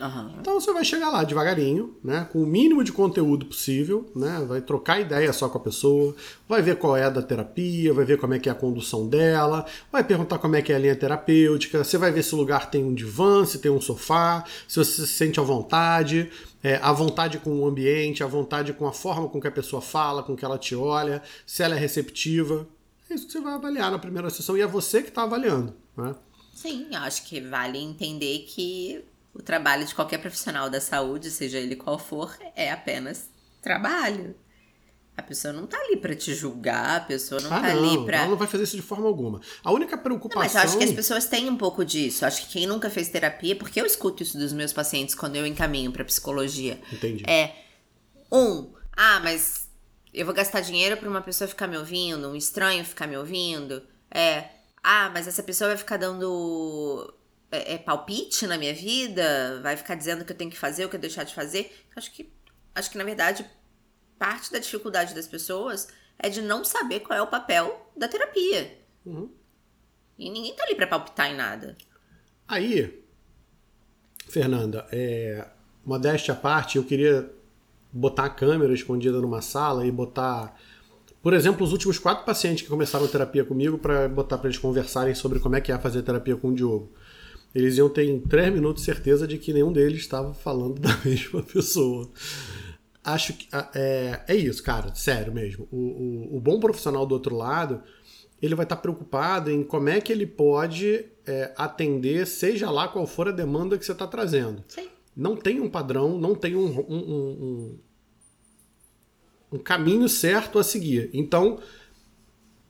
[0.01, 0.35] Uhum.
[0.41, 4.61] Então você vai chegar lá devagarinho, né, com o mínimo de conteúdo possível, né, vai
[4.61, 6.15] trocar ideia só com a pessoa,
[6.49, 9.07] vai ver qual é a da terapia, vai ver como é que é a condução
[9.07, 12.39] dela, vai perguntar como é que é a linha terapêutica, você vai ver se o
[12.39, 16.31] lugar tem um divã, se tem um sofá, se você se sente à vontade,
[16.63, 19.83] é, à vontade com o ambiente, à vontade com a forma com que a pessoa
[19.83, 22.67] fala, com que ela te olha, se ela é receptiva.
[23.11, 25.75] É isso que você vai avaliar na primeira sessão e é você que está avaliando.
[25.97, 26.15] Né?
[26.55, 31.77] Sim, acho que vale entender que o trabalho de qualquer profissional da saúde, seja ele
[31.77, 34.35] qual for, é apenas trabalho.
[35.15, 38.05] A pessoa não tá ali para te julgar, a pessoa não ah, tá não, ali
[38.05, 39.41] para Ela não vai fazer isso de forma alguma.
[39.63, 40.43] A única preocupação.
[40.43, 42.25] Não, mas eu acho que as pessoas têm um pouco disso.
[42.25, 45.47] Acho que quem nunca fez terapia, porque eu escuto isso dos meus pacientes quando eu
[45.47, 46.81] encaminho para psicologia.
[46.91, 47.25] Entendi.
[47.29, 47.53] É
[48.33, 49.69] um, ah, mas
[50.15, 53.83] eu vou gastar dinheiro para uma pessoa ficar me ouvindo, um estranho ficar me ouvindo.
[54.11, 54.47] É,
[54.83, 57.13] ah, mas essa pessoa vai ficar dando
[57.53, 60.87] é, é, palpite na minha vida, vai ficar dizendo o que eu tenho que fazer,
[60.87, 61.71] o que eu deixar de fazer.
[61.95, 62.33] Acho que,
[62.75, 63.45] acho que na verdade,
[64.19, 65.89] parte da dificuldade das pessoas
[66.19, 68.79] é de não saber qual é o papel da terapia.
[69.05, 69.31] Uhum.
[70.19, 71.77] E ninguém tá ali pra palpitar em nada.
[72.49, 73.05] Aí,
[74.29, 75.47] Fernanda, é,
[75.85, 77.31] modéstia à parte, eu queria
[77.93, 80.59] botar a câmera escondida numa sala e botar,
[81.23, 85.15] por exemplo, os últimos quatro pacientes que começaram terapia comigo para botar para eles conversarem
[85.15, 86.91] sobre como é que é fazer terapia com o Diogo
[87.55, 91.43] eles iam ter em três minutos certeza de que nenhum deles estava falando da mesma
[91.43, 92.11] pessoa.
[93.05, 95.67] Acho que é, é isso, cara, sério mesmo.
[95.71, 97.83] O, o, o bom profissional do outro lado,
[98.41, 103.07] ele vai estar preocupado em como é que ele pode é, atender, seja lá qual
[103.07, 104.63] for a demanda que você está trazendo.
[104.69, 104.89] Sim.
[105.17, 107.79] Não tem um padrão, não tem um, um, um
[109.53, 111.11] um caminho certo a seguir.
[111.13, 111.59] Então,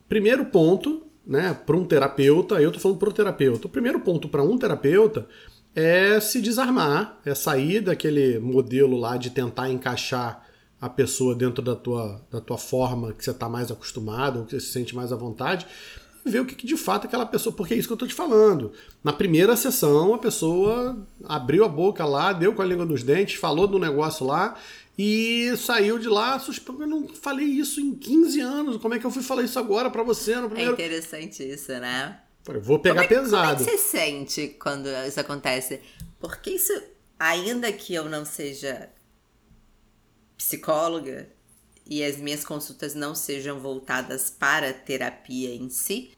[0.09, 3.67] primeiro ponto, né, para um terapeuta, eu tô falando para o terapeuta.
[3.67, 5.27] O primeiro ponto para um terapeuta
[5.75, 10.45] é se desarmar, é sair daquele modelo lá de tentar encaixar
[10.79, 14.51] a pessoa dentro da tua, da tua forma que você está mais acostumado, ou que
[14.51, 15.65] você se sente mais à vontade,
[16.25, 17.55] e ver o que, que de fato aquela pessoa.
[17.55, 18.73] Porque é isso que eu estou te falando.
[19.03, 23.35] Na primeira sessão, a pessoa abriu a boca lá, deu com a língua nos dentes,
[23.35, 24.55] falou do negócio lá
[24.97, 29.11] e saiu de lá, eu não falei isso em 15 anos, como é que eu
[29.11, 30.71] fui falar isso agora para você no primeiro...
[30.71, 32.19] É interessante isso, né?
[32.47, 33.57] Eu vou pegar como é, pesado.
[33.57, 35.81] Como é que você sente quando isso acontece?
[36.19, 36.73] Porque isso,
[37.17, 38.89] ainda que eu não seja
[40.37, 41.29] psicóloga
[41.85, 46.11] e as minhas consultas não sejam voltadas para a terapia em si,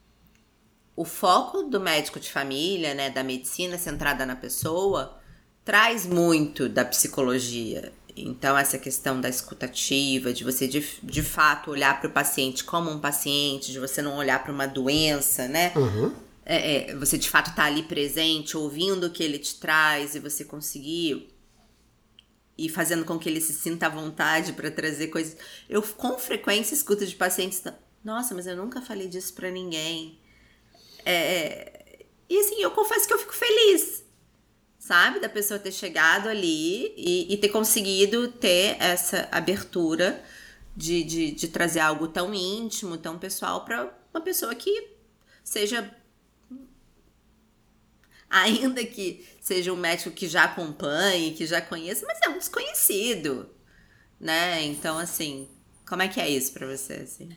[0.95, 5.19] o foco do médico de família, né, da medicina centrada na pessoa,
[5.63, 7.93] traz muito da psicologia.
[8.15, 12.89] Então, essa questão da escutativa, de você de, de fato olhar para o paciente como
[12.89, 15.73] um paciente, de você não olhar para uma doença, né?
[15.75, 16.13] Uhum.
[16.45, 20.19] É, é, você de fato tá ali presente, ouvindo o que ele te traz e
[20.19, 21.35] você conseguir
[22.57, 25.35] e fazendo com que ele se sinta à vontade para trazer coisas.
[25.67, 27.61] Eu com frequência escuto de pacientes,
[28.01, 30.17] nossa, mas eu nunca falei disso para ninguém.
[31.03, 34.04] É, é, e assim, eu confesso que eu fico feliz
[34.85, 35.19] sabe?
[35.19, 40.23] Da pessoa ter chegado ali e, e ter conseguido ter essa abertura
[40.77, 44.91] de, de, de trazer algo tão íntimo, tão pessoal para uma pessoa que
[45.43, 45.91] seja.
[48.29, 53.49] Ainda que seja um médico que já acompanhe, que já conheça, mas é um desconhecido,
[54.19, 54.63] né?
[54.65, 55.47] Então, assim,
[55.87, 56.93] como é que é isso para você?
[56.93, 57.29] Assim?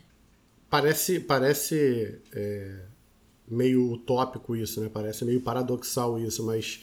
[0.69, 2.85] Parece, parece é,
[3.47, 4.91] meio utópico isso, né?
[4.93, 6.81] Parece meio paradoxal isso, mas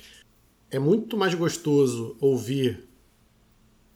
[0.75, 2.85] é muito mais gostoso ouvir,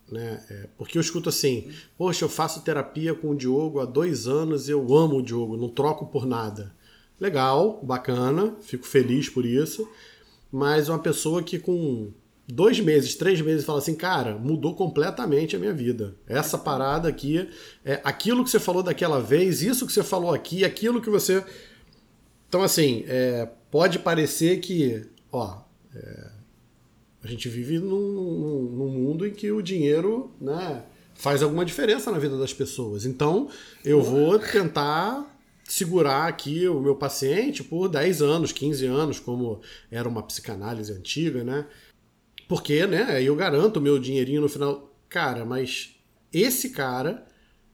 [0.10, 0.42] né?
[0.50, 4.70] É, porque eu escuto assim, poxa, eu faço terapia com o Diogo há dois anos
[4.70, 6.74] e eu amo o Diogo, não troco por nada.
[7.20, 9.90] Legal, bacana, fico feliz por isso,
[10.50, 12.14] mas uma pessoa que com
[12.48, 16.16] dois meses, três meses fala assim, cara, mudou completamente a minha vida.
[16.26, 17.50] Essa parada aqui,
[17.84, 21.44] é aquilo que você falou daquela vez, isso que você falou aqui, aquilo que você.
[22.48, 25.60] Então, assim, é, pode parecer que, ó,
[25.94, 26.39] é,
[27.24, 30.84] a gente vive num, num, mundo em que o dinheiro né,
[31.16, 33.06] faz alguma diferença na vida das pessoas.
[33.06, 33.50] Então,
[33.84, 39.62] eu vou tentar segurar aqui o meu paciente por 10 anos, 15 anos, como
[39.92, 41.68] era uma psicanálise antiga, né?
[42.48, 44.92] Porque, né, eu garanto o meu dinheirinho no final.
[45.08, 45.96] Cara, mas
[46.34, 47.26] esse cara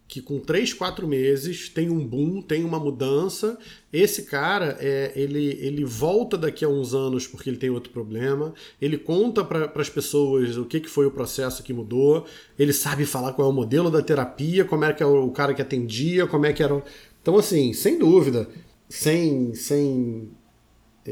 [0.07, 3.57] que com 3, 4 meses tem um boom, tem uma mudança.
[3.91, 8.53] Esse cara, é, ele, ele volta daqui a uns anos porque ele tem outro problema.
[8.79, 12.25] Ele conta para as pessoas o que, que foi o processo que mudou.
[12.57, 15.53] Ele sabe falar qual é o modelo da terapia, como é que é o cara
[15.53, 16.83] que atendia, como é que era.
[17.21, 18.47] Então, assim, sem dúvida,
[18.87, 20.29] sem, sem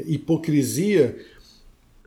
[0.06, 1.18] hipocrisia,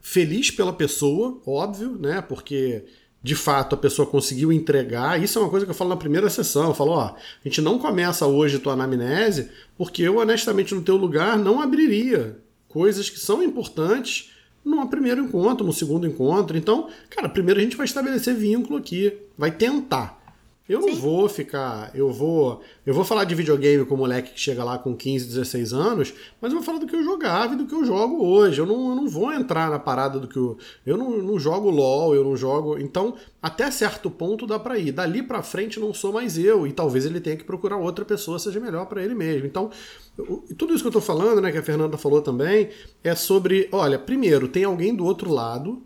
[0.01, 2.21] feliz pela pessoa, óbvio, né?
[2.21, 2.85] Porque
[3.21, 5.21] de fato a pessoa conseguiu entregar.
[5.21, 6.67] Isso é uma coisa que eu falo na primeira sessão.
[6.67, 10.95] Eu falo, ó, a gente não começa hoje tua anamnese porque eu, honestamente, no teu
[10.95, 12.37] lugar não abriria
[12.67, 14.31] coisas que são importantes
[14.63, 16.57] num primeiro encontro, no segundo encontro.
[16.57, 20.26] Então, cara, primeiro a gente vai estabelecer vínculo aqui, vai tentar.
[20.67, 20.99] Eu não Sim.
[20.99, 21.91] vou ficar.
[21.95, 22.61] Eu vou.
[22.85, 26.13] Eu vou falar de videogame com o moleque que chega lá com 15, 16 anos,
[26.41, 28.59] mas eu vou falar do que eu jogava e do que eu jogo hoje.
[28.59, 30.57] Eu não, eu não vou entrar na parada do que eu.
[30.85, 32.77] Eu não, não jogo LOL, eu não jogo.
[32.77, 34.91] Então, até certo ponto dá pra ir.
[34.91, 36.67] Dali pra frente não sou mais eu.
[36.67, 39.47] E talvez ele tenha que procurar outra pessoa, seja melhor para ele mesmo.
[39.47, 39.71] Então,
[40.17, 42.69] eu, tudo isso que eu tô falando, né, que a Fernanda falou também,
[43.03, 43.69] é sobre.
[43.71, 45.81] Olha, primeiro, tem alguém do outro lado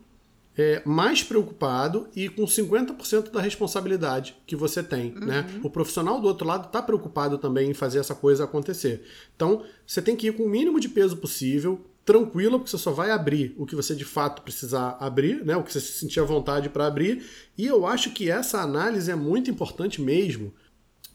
[0.57, 5.13] é, mais preocupado e com 50% da responsabilidade que você tem.
[5.13, 5.25] Uhum.
[5.25, 5.59] Né?
[5.63, 9.03] O profissional do outro lado está preocupado também em fazer essa coisa acontecer.
[9.35, 12.91] Então, você tem que ir com o mínimo de peso possível, tranquilo, porque você só
[12.91, 15.55] vai abrir o que você de fato precisar abrir, né?
[15.55, 17.23] o que você se sentir à vontade para abrir.
[17.57, 20.53] E eu acho que essa análise é muito importante mesmo.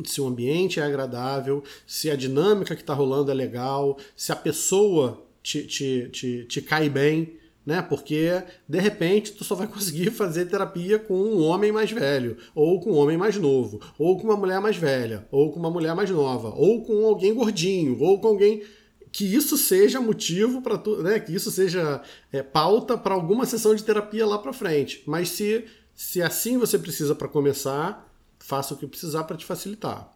[0.05, 4.37] Se o ambiente é agradável, se a dinâmica que está rolando é legal, se a
[4.37, 7.83] pessoa te, te, te, te cai bem né?
[7.83, 12.81] Porque de repente tu só vai conseguir fazer terapia com um homem mais velho, ou
[12.81, 15.95] com um homem mais novo, ou com uma mulher mais velha, ou com uma mulher
[15.95, 18.62] mais nova, ou com alguém gordinho, ou com alguém
[19.11, 21.19] que isso seja motivo para tu, né?
[21.19, 22.03] Que isso seja
[22.33, 25.03] é, pauta para alguma sessão de terapia lá para frente.
[25.07, 25.64] Mas se
[25.95, 30.12] se assim você precisa para começar, faça o que precisar para te facilitar.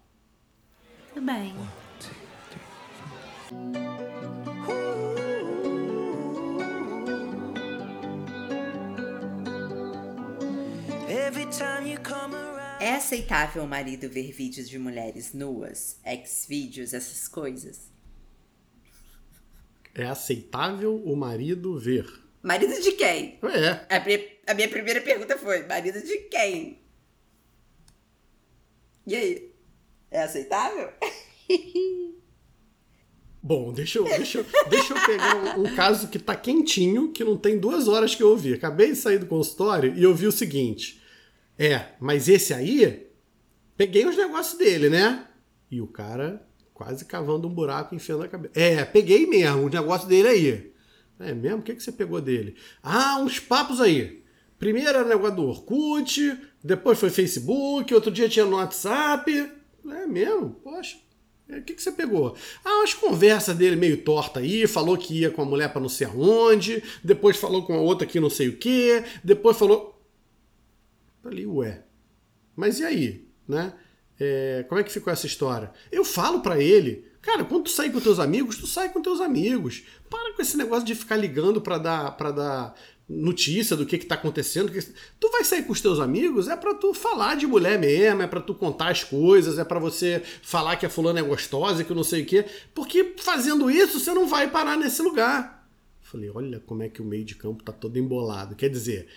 [1.14, 1.54] Tudo bem.
[3.50, 3.89] Every time you
[12.80, 17.90] É aceitável o marido ver vídeos de mulheres nuas, ex-vídeos, essas coisas?
[19.94, 22.06] É aceitável o marido ver?
[22.42, 23.38] Marido de quem?
[23.42, 23.96] É.
[23.96, 26.80] A, pri- a minha primeira pergunta foi: marido de quem?
[29.06, 29.52] E aí?
[30.10, 30.90] É aceitável?
[33.42, 37.24] Bom, deixa eu, deixa eu, deixa eu pegar um, um caso que tá quentinho, que
[37.24, 38.52] não tem duas horas que eu ouvi.
[38.52, 40.99] Acabei de sair do consultório e eu vi o seguinte.
[41.62, 43.06] É, mas esse aí,
[43.76, 45.26] peguei os negócios dele, né?
[45.70, 46.42] E o cara
[46.72, 48.58] quase cavando um buraco, enfiando a cabeça.
[48.58, 50.72] É, peguei mesmo os negócios dele aí.
[51.18, 51.58] É mesmo?
[51.58, 52.56] O que, que você pegou dele?
[52.82, 54.24] Ah, uns papos aí.
[54.58, 59.30] Primeiro era negócio do Orkut, depois foi Facebook, outro dia tinha no WhatsApp.
[59.86, 60.52] É mesmo?
[60.64, 60.96] Poxa.
[61.46, 62.34] É, O que, que você pegou?
[62.64, 65.90] Ah, umas conversas dele meio torta aí, falou que ia com a mulher pra não
[65.90, 69.99] sei aonde, depois falou com a outra que não sei o que, depois falou.
[71.22, 71.82] Falei, ué.
[72.56, 73.28] Mas e aí?
[73.48, 73.72] Né?
[74.18, 75.72] É, como é que ficou essa história?
[75.90, 79.20] Eu falo pra ele, cara, quando tu sair com teus amigos, tu sai com teus
[79.20, 79.82] amigos.
[80.08, 82.74] Para com esse negócio de ficar ligando pra dar, pra dar
[83.08, 84.70] notícia do que que tá acontecendo.
[84.70, 84.80] que-
[85.18, 88.26] Tu vai sair com os teus amigos, é pra tu falar de mulher mesmo, é
[88.26, 91.90] pra tu contar as coisas, é pra você falar que a fulana é gostosa, que
[91.90, 92.44] eu não sei o quê.
[92.74, 95.66] Porque fazendo isso, você não vai parar nesse lugar.
[96.02, 98.54] Falei, olha como é que o meio de campo tá todo embolado.
[98.54, 99.08] Quer dizer,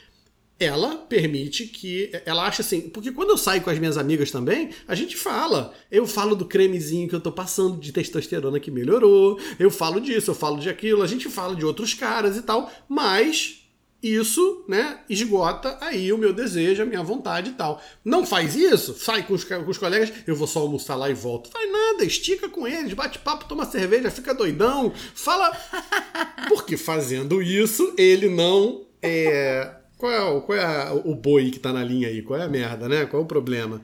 [0.64, 2.12] ela permite que.
[2.26, 2.82] Ela acha assim.
[2.90, 5.74] Porque quando eu saio com as minhas amigas também, a gente fala.
[5.92, 9.40] Eu falo do cremezinho que eu tô passando de testosterona que melhorou.
[9.60, 11.04] Eu falo disso, eu falo de aquilo.
[11.04, 12.72] A gente fala de outros caras e tal.
[12.88, 13.64] Mas
[14.04, 17.82] isso, né, esgota aí o meu desejo, a minha vontade e tal.
[18.04, 18.94] Não faz isso?
[19.00, 21.50] Sai com os, com os colegas, eu vou só almoçar lá e volto.
[21.50, 25.58] Faz nada, estica com eles, bate papo, toma cerveja, fica doidão, fala.
[26.50, 29.83] Porque fazendo isso, ele não é.
[30.04, 32.22] Qual é, o- qual é a- o boi que tá na linha aí?
[32.22, 33.06] Qual é a merda, né?
[33.06, 33.82] Qual é o problema?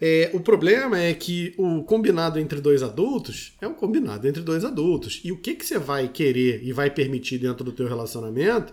[0.00, 4.64] É, o problema é que o combinado entre dois adultos é um combinado entre dois
[4.64, 5.20] adultos.
[5.24, 8.72] E o que, que você vai querer e vai permitir dentro do teu relacionamento,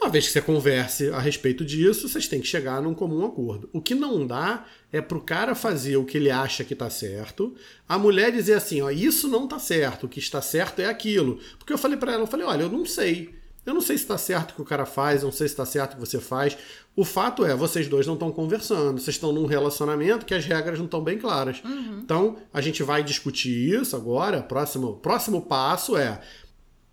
[0.00, 3.68] uma vez que você converse a respeito disso, vocês têm que chegar num comum acordo.
[3.70, 7.54] O que não dá é pro cara fazer o que ele acha que tá certo,
[7.86, 11.38] a mulher dizer assim, ó, isso não tá certo, o que está certo é aquilo.
[11.58, 13.35] Porque eu falei para ela, eu falei, olha, eu não sei.
[13.66, 15.52] Eu não sei se está certo o que o cara faz, eu não sei se
[15.54, 16.56] está certo o que você faz.
[16.94, 20.78] O fato é, vocês dois não estão conversando, vocês estão num relacionamento que as regras
[20.78, 21.60] não estão bem claras.
[22.02, 24.40] Então, a gente vai discutir isso agora.
[24.40, 26.20] Próximo, próximo passo é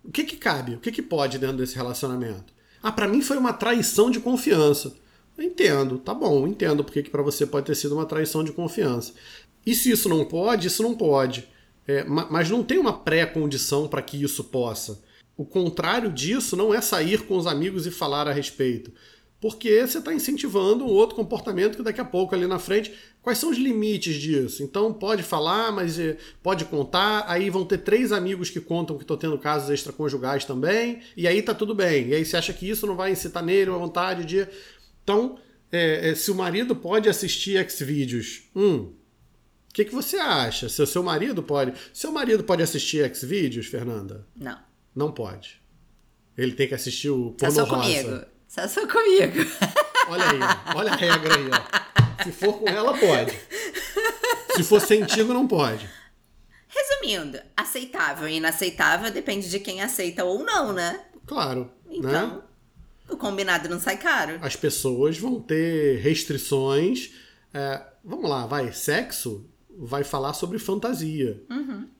[0.02, 2.52] o que, que cabe, o que, que pode dentro desse relacionamento.
[2.82, 4.92] Ah, pra mim foi uma traição de confiança.
[5.38, 8.52] Eu entendo, tá bom, entendo porque que para você pode ter sido uma traição de
[8.52, 9.12] confiança.
[9.64, 11.48] E se isso não pode, isso não pode.
[11.86, 15.02] É, ma- mas não tem uma pré-condição para que isso possa.
[15.36, 18.92] O contrário disso não é sair com os amigos e falar a respeito.
[19.40, 22.94] Porque você está incentivando um outro comportamento que daqui a pouco ali na frente.
[23.20, 24.62] Quais são os limites disso?
[24.62, 27.24] Então pode falar, mas eh, pode contar.
[27.28, 31.00] Aí vão ter três amigos que contam que estão tendo casos extraconjugais também.
[31.14, 32.08] E aí tá tudo bem.
[32.08, 34.48] E aí você acha que isso não vai incitar nele a vontade de.
[35.02, 35.38] Então,
[35.70, 38.94] eh, eh, se o marido pode assistir Xvideos, hum,
[39.68, 40.70] o que, que você acha?
[40.70, 41.74] Se o seu marido pode.
[41.92, 44.26] Seu marido pode assistir Xvideos, Fernanda?
[44.34, 44.58] Não.
[44.94, 45.60] Não pode.
[46.36, 47.82] Ele tem que assistir o Só pornô sou rosa.
[48.02, 48.26] comigo.
[48.48, 49.50] Só sou comigo.
[50.08, 52.22] Olha aí, olha a regra aí, ó.
[52.24, 53.32] Se for com ela, pode.
[54.56, 55.88] Se for sentido, não pode.
[56.68, 61.04] Resumindo, aceitável e inaceitável depende de quem aceita ou não, né?
[61.26, 62.42] Claro, Então, né?
[63.08, 64.38] o combinado não sai caro.
[64.42, 67.12] As pessoas vão ter restrições.
[67.52, 68.72] É, vamos lá, vai.
[68.72, 71.40] Sexo vai falar sobre fantasia.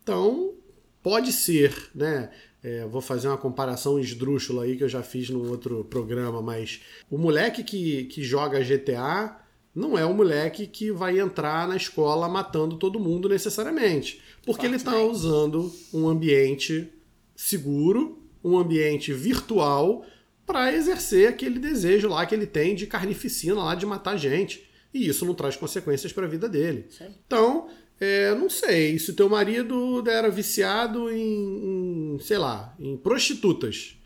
[0.02, 0.54] Então,
[1.02, 2.30] pode ser, né?
[2.64, 6.80] É, vou fazer uma comparação esdrúxula aí que eu já fiz num outro programa, mas
[7.10, 9.38] o moleque que, que joga GTA
[9.74, 14.18] não é o moleque que vai entrar na escola matando todo mundo necessariamente.
[14.46, 16.90] Porque ele está usando um ambiente
[17.36, 20.02] seguro, um ambiente virtual,
[20.46, 24.66] para exercer aquele desejo lá que ele tem de carnificina lá, de matar gente.
[24.92, 26.86] E isso não traz consequências para a vida dele.
[27.26, 27.63] Então,
[28.04, 33.96] é, não sei, se teu marido era viciado em, em, sei lá, em prostitutas.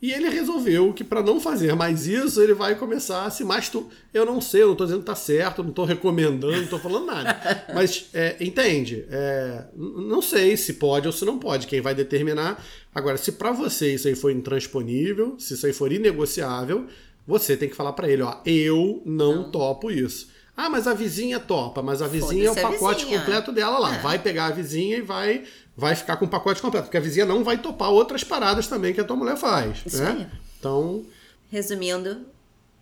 [0.00, 3.90] E ele resolveu que para não fazer mais isso, ele vai começar a se masturbar.
[4.12, 6.78] Eu não sei, eu não tô dizendo que tá certo, não tô recomendando, não tô
[6.78, 7.40] falando nada.
[7.74, 9.06] Mas, é, entende?
[9.10, 12.62] É, não sei se pode ou se não pode, quem vai determinar.
[12.94, 16.86] Agora, se para você isso aí for intransponível, se isso aí for inegociável,
[17.26, 20.35] você tem que falar para ele, ó, eu não, topo isso.
[20.56, 23.20] Ah, mas a vizinha topa, mas a vizinha é o pacote vizinha.
[23.20, 23.96] completo dela lá.
[23.96, 23.98] É.
[23.98, 25.44] Vai pegar a vizinha e vai,
[25.76, 28.94] vai ficar com o pacote completo, porque a vizinha não vai topar outras paradas também
[28.94, 29.82] que a tua mulher faz.
[29.84, 30.10] Isso né?
[30.10, 30.38] aí.
[30.58, 31.04] Então,
[31.48, 32.26] Resumindo,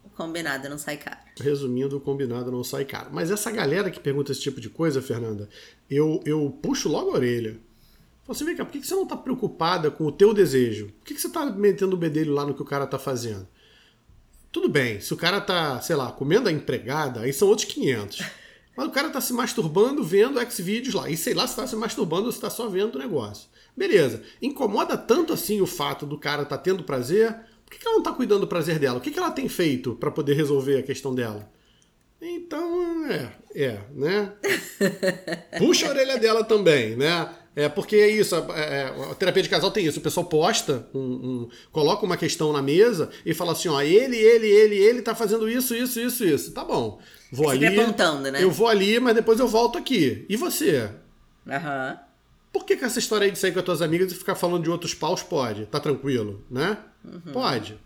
[0.04, 1.18] o combinado não sai caro.
[1.38, 3.10] Resumindo, o combinado não sai caro.
[3.12, 5.48] Mas essa galera que pergunta esse tipo de coisa, Fernanda,
[5.90, 7.58] eu, eu puxo logo a orelha.
[8.26, 10.86] Você assim, vem cá, por que você não está preocupada com o teu desejo?
[10.98, 13.46] Por que você está metendo o bedelho lá no que o cara está fazendo?
[14.54, 18.22] Tudo bem, se o cara tá, sei lá, comendo a empregada, aí são outros 500.
[18.76, 21.10] Mas o cara tá se masturbando vendo X-Vídeos lá.
[21.10, 23.48] E sei lá se tá se masturbando ou se tá só vendo o negócio.
[23.76, 24.22] Beleza.
[24.40, 27.32] Incomoda tanto assim o fato do cara tá tendo prazer.
[27.64, 28.98] Por que, que ela não tá cuidando do prazer dela?
[28.98, 31.50] O que, que ela tem feito para poder resolver a questão dela?
[32.20, 34.32] Então, é, é, né?
[35.58, 37.28] Puxa a orelha dela também, né?
[37.56, 40.00] É porque é isso, a, a, é, a, terapia de casal tem isso.
[40.00, 44.16] O pessoal posta, um, um, coloca uma questão na mesa e fala assim: ó, ele,
[44.16, 46.52] ele, ele, ele tá fazendo isso, isso, isso, isso.
[46.52, 47.00] Tá bom.
[47.30, 47.78] Vou é ali.
[47.78, 48.42] apontando, né?
[48.42, 50.26] Eu vou ali, mas depois eu volto aqui.
[50.28, 50.90] E você?
[51.48, 51.90] Aham.
[51.90, 52.04] Uhum.
[52.52, 54.62] Por que, que essa história aí de sair com as tuas amigas e ficar falando
[54.62, 55.66] de outros paus pode?
[55.66, 56.78] Tá tranquilo, né?
[57.04, 57.32] Uhum.
[57.32, 57.76] Pode.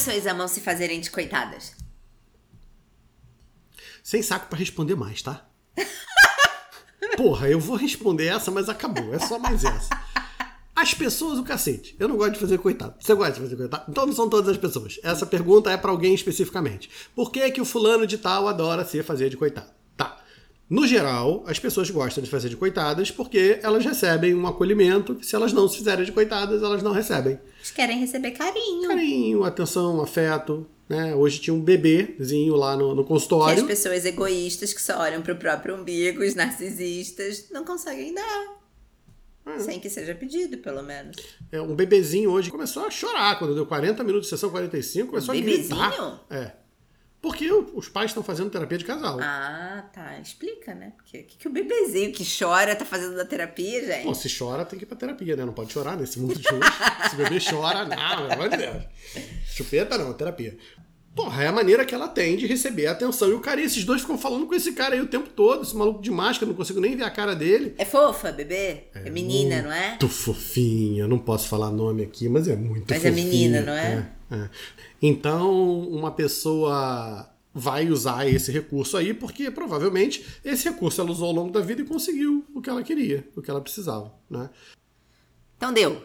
[0.00, 1.72] Pessoas amam se fazerem de coitadas?
[4.02, 5.46] Sem saco para responder mais, tá?
[7.18, 9.14] Porra, eu vou responder essa, mas acabou.
[9.14, 9.90] É só mais essa.
[10.74, 11.94] As pessoas, o cacete.
[11.98, 12.94] Eu não gosto de fazer coitado.
[12.98, 13.84] Você gosta de fazer coitado?
[13.90, 14.98] Então não são todas as pessoas.
[15.02, 16.88] Essa pergunta é para alguém especificamente.
[17.14, 19.70] Por que, que o fulano de tal adora se fazer de coitado?
[20.70, 25.26] No geral, as pessoas gostam de fazer de coitadas porque elas recebem um acolhimento que,
[25.26, 27.40] se elas não se fizerem de coitadas, elas não recebem.
[27.70, 28.88] Elas querem receber carinho.
[28.88, 30.66] Carinho, atenção, afeto.
[30.88, 31.14] Né?
[31.14, 33.54] Hoje tinha um bebezinho lá no, no consultório.
[33.54, 38.12] Que as pessoas egoístas que só olham para o próprio umbigo, os narcisistas, não conseguem
[38.12, 38.60] dar.
[39.46, 39.58] É.
[39.60, 41.16] Sem que seja pedido, pelo menos.
[41.50, 45.34] É, um bebezinho hoje começou a chorar quando deu 40 minutos de sessão 45, começou
[45.34, 45.90] um a gritar.
[45.90, 46.20] Bebezinho?
[46.28, 46.52] É.
[47.20, 49.18] Porque os pais estão fazendo terapia de casal.
[49.20, 50.18] Ah, tá.
[50.18, 50.92] Explica, né?
[50.96, 54.04] Porque o que, que o bebezinho que chora tá fazendo da terapia, gente?
[54.04, 55.44] Pô, se chora, tem que ir pra terapia, né?
[55.44, 56.60] Não pode chorar nesse mundo de hoje.
[57.10, 58.84] se o bebê chora, não, pelo amor de Deus.
[59.44, 60.56] Chupeta não, terapia.
[61.14, 63.66] Porra, é a maneira que ela tem de receber a atenção e o carinho.
[63.66, 66.46] Esses dois ficam falando com esse cara aí o tempo todo, esse maluco de máscara,
[66.46, 67.74] não consigo nem ver a cara dele.
[67.76, 68.84] É fofa, bebê?
[68.94, 69.90] É, é menina, não é?
[69.90, 73.12] Muito fofinha, não posso falar nome aqui, mas é muito mas fofinha.
[73.12, 73.92] Mas é menina, não é?
[73.92, 74.48] é, é.
[75.02, 81.34] Então, uma pessoa vai usar esse recurso aí, porque provavelmente esse recurso ela usou ao
[81.34, 84.48] longo da vida e conseguiu o que ela queria, o que ela precisava, né?
[85.56, 86.04] Então deu.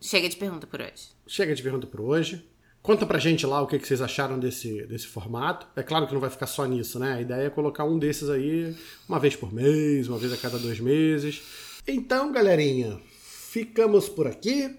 [0.00, 1.10] Chega de pergunta por hoje.
[1.26, 2.44] Chega de pergunta por hoje.
[2.82, 5.66] Conta pra gente lá o que, vocês acharam desse, desse formato.
[5.74, 7.14] É claro que não vai ficar só nisso, né?
[7.14, 8.76] A ideia é colocar um desses aí
[9.08, 11.42] uma vez por mês, uma vez a cada dois meses.
[11.88, 14.76] Então, galerinha, ficamos por aqui.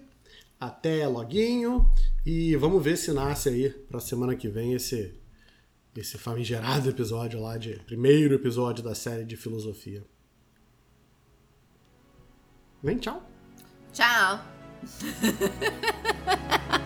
[0.58, 1.88] Até loguinho.
[2.24, 5.14] E vamos ver se nasce aí pra semana que vem esse,
[5.96, 7.78] esse famigerado episódio lá de.
[7.86, 10.02] Primeiro episódio da série de filosofia.
[12.82, 13.22] Vem, tchau.
[13.92, 14.40] Tchau.